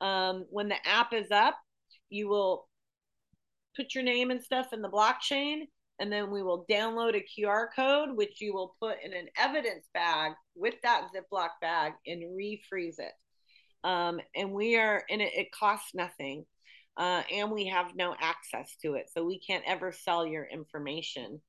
Um, 0.00 0.46
when 0.50 0.68
the 0.68 0.86
app 0.86 1.12
is 1.12 1.30
up, 1.30 1.56
you 2.10 2.28
will 2.28 2.68
put 3.76 3.94
your 3.94 4.04
name 4.04 4.30
and 4.30 4.42
stuff 4.42 4.72
in 4.72 4.82
the 4.82 4.88
blockchain, 4.88 5.62
and 5.98 6.12
then 6.12 6.30
we 6.30 6.42
will 6.42 6.66
download 6.70 7.14
a 7.14 7.24
QR 7.40 7.66
code, 7.74 8.16
which 8.16 8.40
you 8.40 8.52
will 8.52 8.74
put 8.80 8.96
in 9.02 9.12
an 9.12 9.28
evidence 9.38 9.86
bag 9.94 10.32
with 10.54 10.74
that 10.82 11.08
Ziploc 11.14 11.48
bag 11.60 11.92
and 12.06 12.22
refreeze 12.22 12.98
it. 12.98 13.12
Um, 13.84 14.20
and 14.34 14.52
we 14.52 14.76
are, 14.76 15.04
and 15.08 15.22
it, 15.22 15.32
it 15.34 15.52
costs 15.52 15.94
nothing 15.94 16.44
uh, 16.96 17.22
and 17.32 17.50
we 17.50 17.66
have 17.66 17.94
no 17.94 18.14
access 18.20 18.76
to 18.82 18.94
it. 18.94 19.10
So 19.12 19.24
we 19.24 19.38
can't 19.38 19.64
ever 19.66 19.92
sell 19.92 20.26
your 20.26 20.44
information. 20.44 21.40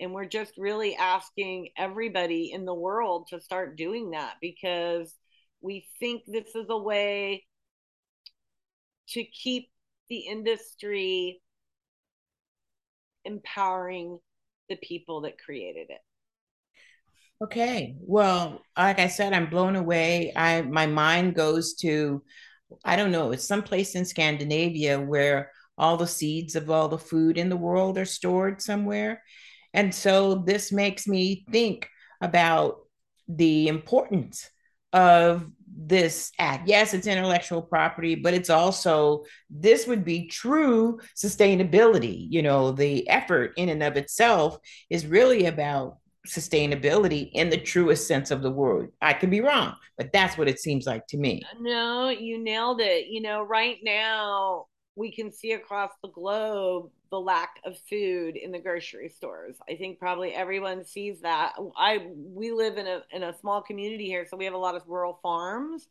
And 0.00 0.12
we're 0.12 0.26
just 0.26 0.54
really 0.56 0.96
asking 0.96 1.70
everybody 1.76 2.50
in 2.52 2.64
the 2.64 2.74
world 2.74 3.28
to 3.30 3.40
start 3.40 3.76
doing 3.76 4.10
that 4.10 4.34
because 4.40 5.14
we 5.60 5.86
think 6.00 6.22
this 6.26 6.54
is 6.54 6.66
a 6.68 6.78
way 6.78 7.44
to 9.10 9.24
keep 9.24 9.68
the 10.08 10.18
industry 10.18 11.40
empowering 13.24 14.18
the 14.68 14.76
people 14.76 15.22
that 15.22 15.38
created 15.38 15.86
it. 15.90 16.00
Okay. 17.42 17.96
Well, 18.00 18.62
like 18.76 19.00
I 19.00 19.08
said, 19.08 19.32
I'm 19.32 19.50
blown 19.50 19.74
away. 19.74 20.32
I 20.34 20.62
my 20.62 20.86
mind 20.86 21.34
goes 21.34 21.74
to 21.74 22.22
I 22.84 22.96
don't 22.96 23.12
know, 23.12 23.32
it's 23.32 23.46
someplace 23.46 23.94
in 23.94 24.04
Scandinavia 24.04 25.00
where 25.00 25.50
all 25.78 25.96
the 25.96 26.06
seeds 26.06 26.54
of 26.54 26.70
all 26.70 26.88
the 26.88 26.98
food 26.98 27.38
in 27.38 27.48
the 27.48 27.56
world 27.56 27.98
are 27.98 28.04
stored 28.04 28.60
somewhere. 28.60 29.22
And 29.74 29.94
so 29.94 30.36
this 30.36 30.70
makes 30.70 31.06
me 31.06 31.44
think 31.50 31.88
about 32.20 32.76
the 33.28 33.68
importance 33.68 34.48
of 34.92 35.48
this 35.74 36.30
act. 36.38 36.68
Yes, 36.68 36.92
it's 36.92 37.06
intellectual 37.06 37.62
property, 37.62 38.14
but 38.14 38.34
it's 38.34 38.50
also 38.50 39.24
this 39.48 39.86
would 39.86 40.04
be 40.04 40.28
true 40.28 41.00
sustainability. 41.16 42.26
You 42.28 42.42
know, 42.42 42.72
the 42.72 43.08
effort 43.08 43.54
in 43.56 43.70
and 43.70 43.82
of 43.82 43.96
itself 43.96 44.58
is 44.90 45.06
really 45.06 45.46
about 45.46 45.96
sustainability 46.26 47.30
in 47.32 47.50
the 47.50 47.56
truest 47.56 48.06
sense 48.06 48.30
of 48.30 48.42
the 48.42 48.50
word. 48.50 48.92
I 49.00 49.12
could 49.12 49.30
be 49.30 49.40
wrong, 49.40 49.74
but 49.96 50.12
that's 50.12 50.38
what 50.38 50.48
it 50.48 50.60
seems 50.60 50.86
like 50.86 51.06
to 51.08 51.16
me. 51.16 51.42
No, 51.60 52.10
you 52.10 52.38
nailed 52.38 52.80
it. 52.80 53.06
You 53.06 53.22
know, 53.22 53.42
right 53.42 53.78
now 53.82 54.66
we 54.94 55.10
can 55.10 55.32
see 55.32 55.52
across 55.52 55.90
the 56.02 56.10
globe 56.10 56.90
the 57.10 57.20
lack 57.20 57.56
of 57.64 57.78
food 57.90 58.36
in 58.36 58.52
the 58.52 58.58
grocery 58.58 59.08
stores. 59.08 59.56
I 59.68 59.74
think 59.74 59.98
probably 59.98 60.32
everyone 60.32 60.84
sees 60.84 61.20
that. 61.20 61.54
I 61.76 62.08
we 62.16 62.52
live 62.52 62.78
in 62.78 62.86
a 62.86 63.02
in 63.10 63.22
a 63.22 63.36
small 63.38 63.62
community 63.62 64.06
here, 64.06 64.26
so 64.28 64.36
we 64.36 64.46
have 64.46 64.54
a 64.54 64.58
lot 64.58 64.76
of 64.76 64.82
rural 64.86 65.18
farms. 65.22 65.86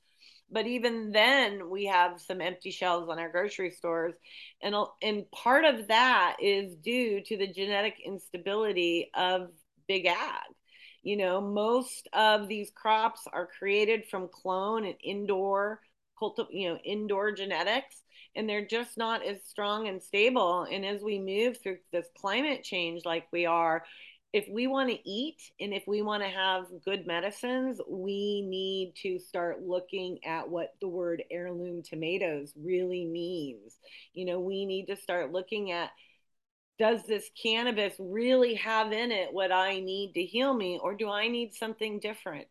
But 0.53 0.67
even 0.67 1.11
then, 1.13 1.69
we 1.69 1.85
have 1.85 2.19
some 2.19 2.41
empty 2.41 2.71
shelves 2.71 3.09
on 3.09 3.19
our 3.19 3.29
grocery 3.29 3.71
stores, 3.71 4.13
and 4.61 4.75
and 5.01 5.29
part 5.31 5.65
of 5.65 5.87
that 5.87 6.37
is 6.41 6.75
due 6.75 7.21
to 7.21 7.37
the 7.37 7.47
genetic 7.47 7.95
instability 8.03 9.11
of 9.13 9.49
big 9.91 10.05
ag. 10.05 10.55
You 11.03 11.17
know, 11.17 11.41
most 11.41 12.07
of 12.13 12.47
these 12.47 12.71
crops 12.73 13.27
are 13.33 13.49
created 13.59 14.05
from 14.09 14.29
clone 14.29 14.85
and 14.85 14.95
indoor 15.03 15.81
culti- 16.21 16.47
you 16.51 16.69
know, 16.69 16.77
indoor 16.77 17.33
genetics 17.33 18.03
and 18.35 18.47
they're 18.47 18.65
just 18.65 18.97
not 18.97 19.25
as 19.25 19.43
strong 19.43 19.89
and 19.89 20.01
stable. 20.01 20.65
And 20.71 20.85
as 20.85 21.01
we 21.01 21.19
move 21.19 21.57
through 21.61 21.79
this 21.91 22.07
climate 22.17 22.63
change, 22.63 23.03
like 23.03 23.27
we 23.33 23.45
are, 23.45 23.83
if 24.31 24.47
we 24.49 24.67
want 24.67 24.89
to 24.89 25.09
eat 25.09 25.41
and 25.59 25.73
if 25.73 25.83
we 25.87 26.01
want 26.01 26.23
to 26.23 26.29
have 26.29 26.67
good 26.85 27.05
medicines, 27.05 27.81
we 27.89 28.45
need 28.47 28.93
to 29.01 29.19
start 29.19 29.61
looking 29.61 30.23
at 30.23 30.47
what 30.47 30.75
the 30.79 30.87
word 30.87 31.21
heirloom 31.29 31.83
tomatoes 31.83 32.53
really 32.55 33.03
means. 33.03 33.77
You 34.13 34.25
know, 34.25 34.39
we 34.39 34.65
need 34.65 34.85
to 34.85 34.95
start 34.95 35.33
looking 35.33 35.71
at 35.71 35.89
does 36.79 37.03
this 37.03 37.29
cannabis 37.41 37.93
really 37.99 38.55
have 38.55 38.91
in 38.91 39.11
it 39.11 39.31
what 39.31 39.51
I 39.51 39.79
need 39.79 40.13
to 40.13 40.23
heal 40.23 40.53
me, 40.53 40.79
or 40.81 40.95
do 40.95 41.09
I 41.09 41.27
need 41.27 41.53
something 41.53 41.99
different? 41.99 42.47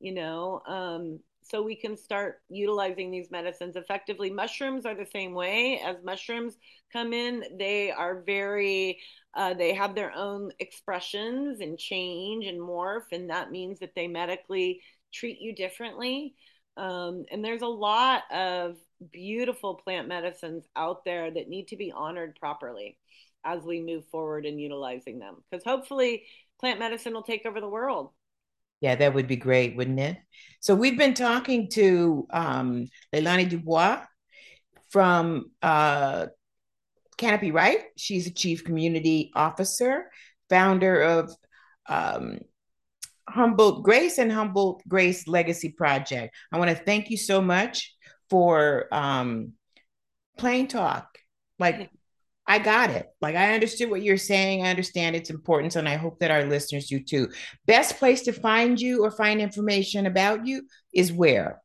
You 0.00 0.14
know, 0.14 0.62
um, 0.66 1.20
so 1.42 1.62
we 1.62 1.76
can 1.76 1.96
start 1.96 2.40
utilizing 2.48 3.10
these 3.10 3.30
medicines 3.30 3.76
effectively. 3.76 4.30
Mushrooms 4.30 4.84
are 4.84 4.94
the 4.94 5.06
same 5.06 5.32
way 5.32 5.80
as 5.84 5.96
mushrooms 6.04 6.54
come 6.92 7.12
in. 7.12 7.44
They 7.58 7.90
are 7.90 8.22
very, 8.22 8.98
uh, 9.34 9.54
they 9.54 9.74
have 9.74 9.94
their 9.94 10.12
own 10.14 10.50
expressions 10.58 11.60
and 11.60 11.78
change 11.78 12.46
and 12.46 12.60
morph, 12.60 13.12
and 13.12 13.30
that 13.30 13.50
means 13.50 13.78
that 13.78 13.94
they 13.94 14.08
medically 14.08 14.82
treat 15.12 15.40
you 15.40 15.54
differently. 15.54 16.34
Um, 16.76 17.24
and 17.30 17.44
there's 17.44 17.62
a 17.62 17.66
lot 17.66 18.22
of 18.30 18.76
beautiful 19.10 19.74
plant 19.74 20.06
medicines 20.06 20.64
out 20.76 21.04
there 21.04 21.30
that 21.30 21.48
need 21.48 21.68
to 21.68 21.76
be 21.76 21.92
honored 21.92 22.36
properly 22.38 22.98
as 23.44 23.64
we 23.64 23.80
move 23.80 24.04
forward 24.06 24.46
in 24.46 24.58
utilizing 24.58 25.18
them. 25.18 25.36
Because 25.50 25.64
hopefully, 25.64 26.24
plant 26.60 26.78
medicine 26.78 27.12
will 27.12 27.22
take 27.22 27.46
over 27.46 27.60
the 27.60 27.68
world. 27.68 28.10
Yeah, 28.80 28.94
that 28.94 29.14
would 29.14 29.26
be 29.26 29.36
great, 29.36 29.76
wouldn't 29.76 29.98
it? 29.98 30.18
So 30.60 30.74
we've 30.74 30.98
been 30.98 31.14
talking 31.14 31.68
to 31.70 32.26
um, 32.30 32.88
Leilani 33.14 33.48
Dubois 33.48 34.04
from 34.90 35.50
uh, 35.62 36.26
Canopy 37.16 37.50
Right. 37.50 37.80
She's 37.96 38.26
a 38.26 38.32
chief 38.32 38.64
community 38.64 39.32
officer, 39.34 40.10
founder 40.48 41.00
of 41.00 41.34
um, 41.88 42.38
Humboldt 43.28 43.82
Grace 43.82 44.18
and 44.18 44.30
Humboldt 44.30 44.82
Grace 44.88 45.26
Legacy 45.26 45.70
Project. 45.70 46.34
I 46.52 46.58
want 46.58 46.70
to 46.70 46.76
thank 46.76 47.10
you 47.10 47.16
so 47.16 47.42
much 47.42 47.94
for 48.30 48.86
um, 48.92 49.52
plain 50.38 50.68
talk. 50.68 51.18
Like 51.58 51.90
I 52.48 52.58
got 52.58 52.90
it. 52.90 53.06
Like 53.20 53.36
I 53.36 53.54
understood 53.54 53.90
what 53.90 54.02
you're 54.02 54.16
saying. 54.16 54.64
I 54.64 54.70
understand 54.70 55.14
its 55.14 55.28
importance, 55.28 55.76
and 55.76 55.88
I 55.88 55.96
hope 55.96 56.18
that 56.20 56.30
our 56.30 56.44
listeners 56.44 56.86
do 56.86 56.98
too. 56.98 57.28
Best 57.66 57.98
place 57.98 58.22
to 58.22 58.32
find 58.32 58.80
you 58.80 59.04
or 59.04 59.10
find 59.10 59.40
information 59.40 60.06
about 60.06 60.46
you 60.46 60.62
is 60.94 61.12
where? 61.12 61.60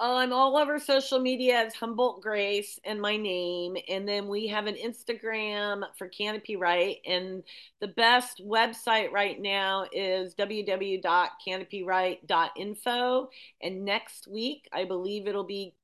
Oh, 0.00 0.16
I'm 0.16 0.32
all 0.32 0.56
over 0.56 0.80
social 0.80 1.20
media 1.20 1.64
as 1.64 1.72
Humboldt 1.74 2.20
Grace 2.20 2.80
and 2.84 3.00
my 3.00 3.16
name. 3.16 3.76
And 3.88 4.08
then 4.08 4.26
we 4.26 4.48
have 4.48 4.66
an 4.66 4.74
Instagram 4.74 5.84
for 5.96 6.08
Canopy 6.08 6.56
Right. 6.56 6.96
And 7.06 7.44
the 7.80 7.86
best 7.88 8.42
website 8.44 9.12
right 9.12 9.40
now 9.40 9.86
is 9.92 10.34
www.canopyright.info. 10.34 13.28
And 13.62 13.84
next 13.84 14.26
week, 14.26 14.68
I 14.72 14.84
believe 14.84 15.28
it'll 15.28 15.44
be 15.44 15.74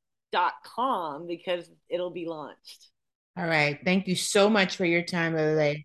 .com 0.65 1.29
because 1.29 1.71
it'll 1.89 2.11
be 2.11 2.27
launched. 2.27 2.89
All 3.41 3.47
right. 3.47 3.79
Thank 3.87 4.07
you 4.07 4.17
so 4.17 4.51
much 4.51 4.77
for 4.77 4.85
your 4.85 5.01
time, 5.01 5.35
Lele. 5.35 5.77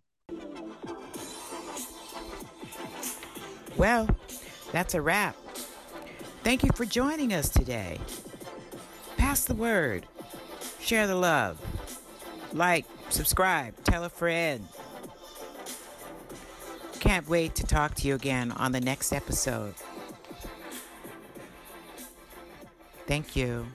Well, 3.78 4.10
that's 4.74 4.94
a 4.94 5.02
wrap. 5.02 5.38
Thank 6.44 6.64
you 6.64 6.72
for 6.76 6.84
joining 6.84 7.34
us 7.34 7.48
today. 7.48 8.00
Pass 9.16 9.46
the 9.46 9.56
word, 9.56 10.06
share 10.82 11.08
the 11.08 11.16
love, 11.16 11.58
like, 12.52 12.86
subscribe, 13.08 13.74
tell 13.86 14.04
a 14.04 14.10
friend. 14.10 14.68
Can't 17.00 17.28
wait 17.30 17.56
to 17.56 17.66
talk 17.66 17.96
to 17.96 18.08
you 18.08 18.16
again 18.16 18.52
on 18.52 18.74
the 18.74 18.82
next 18.82 19.14
episode. 19.14 19.76
Thank 23.08 23.38
you. 23.38 23.68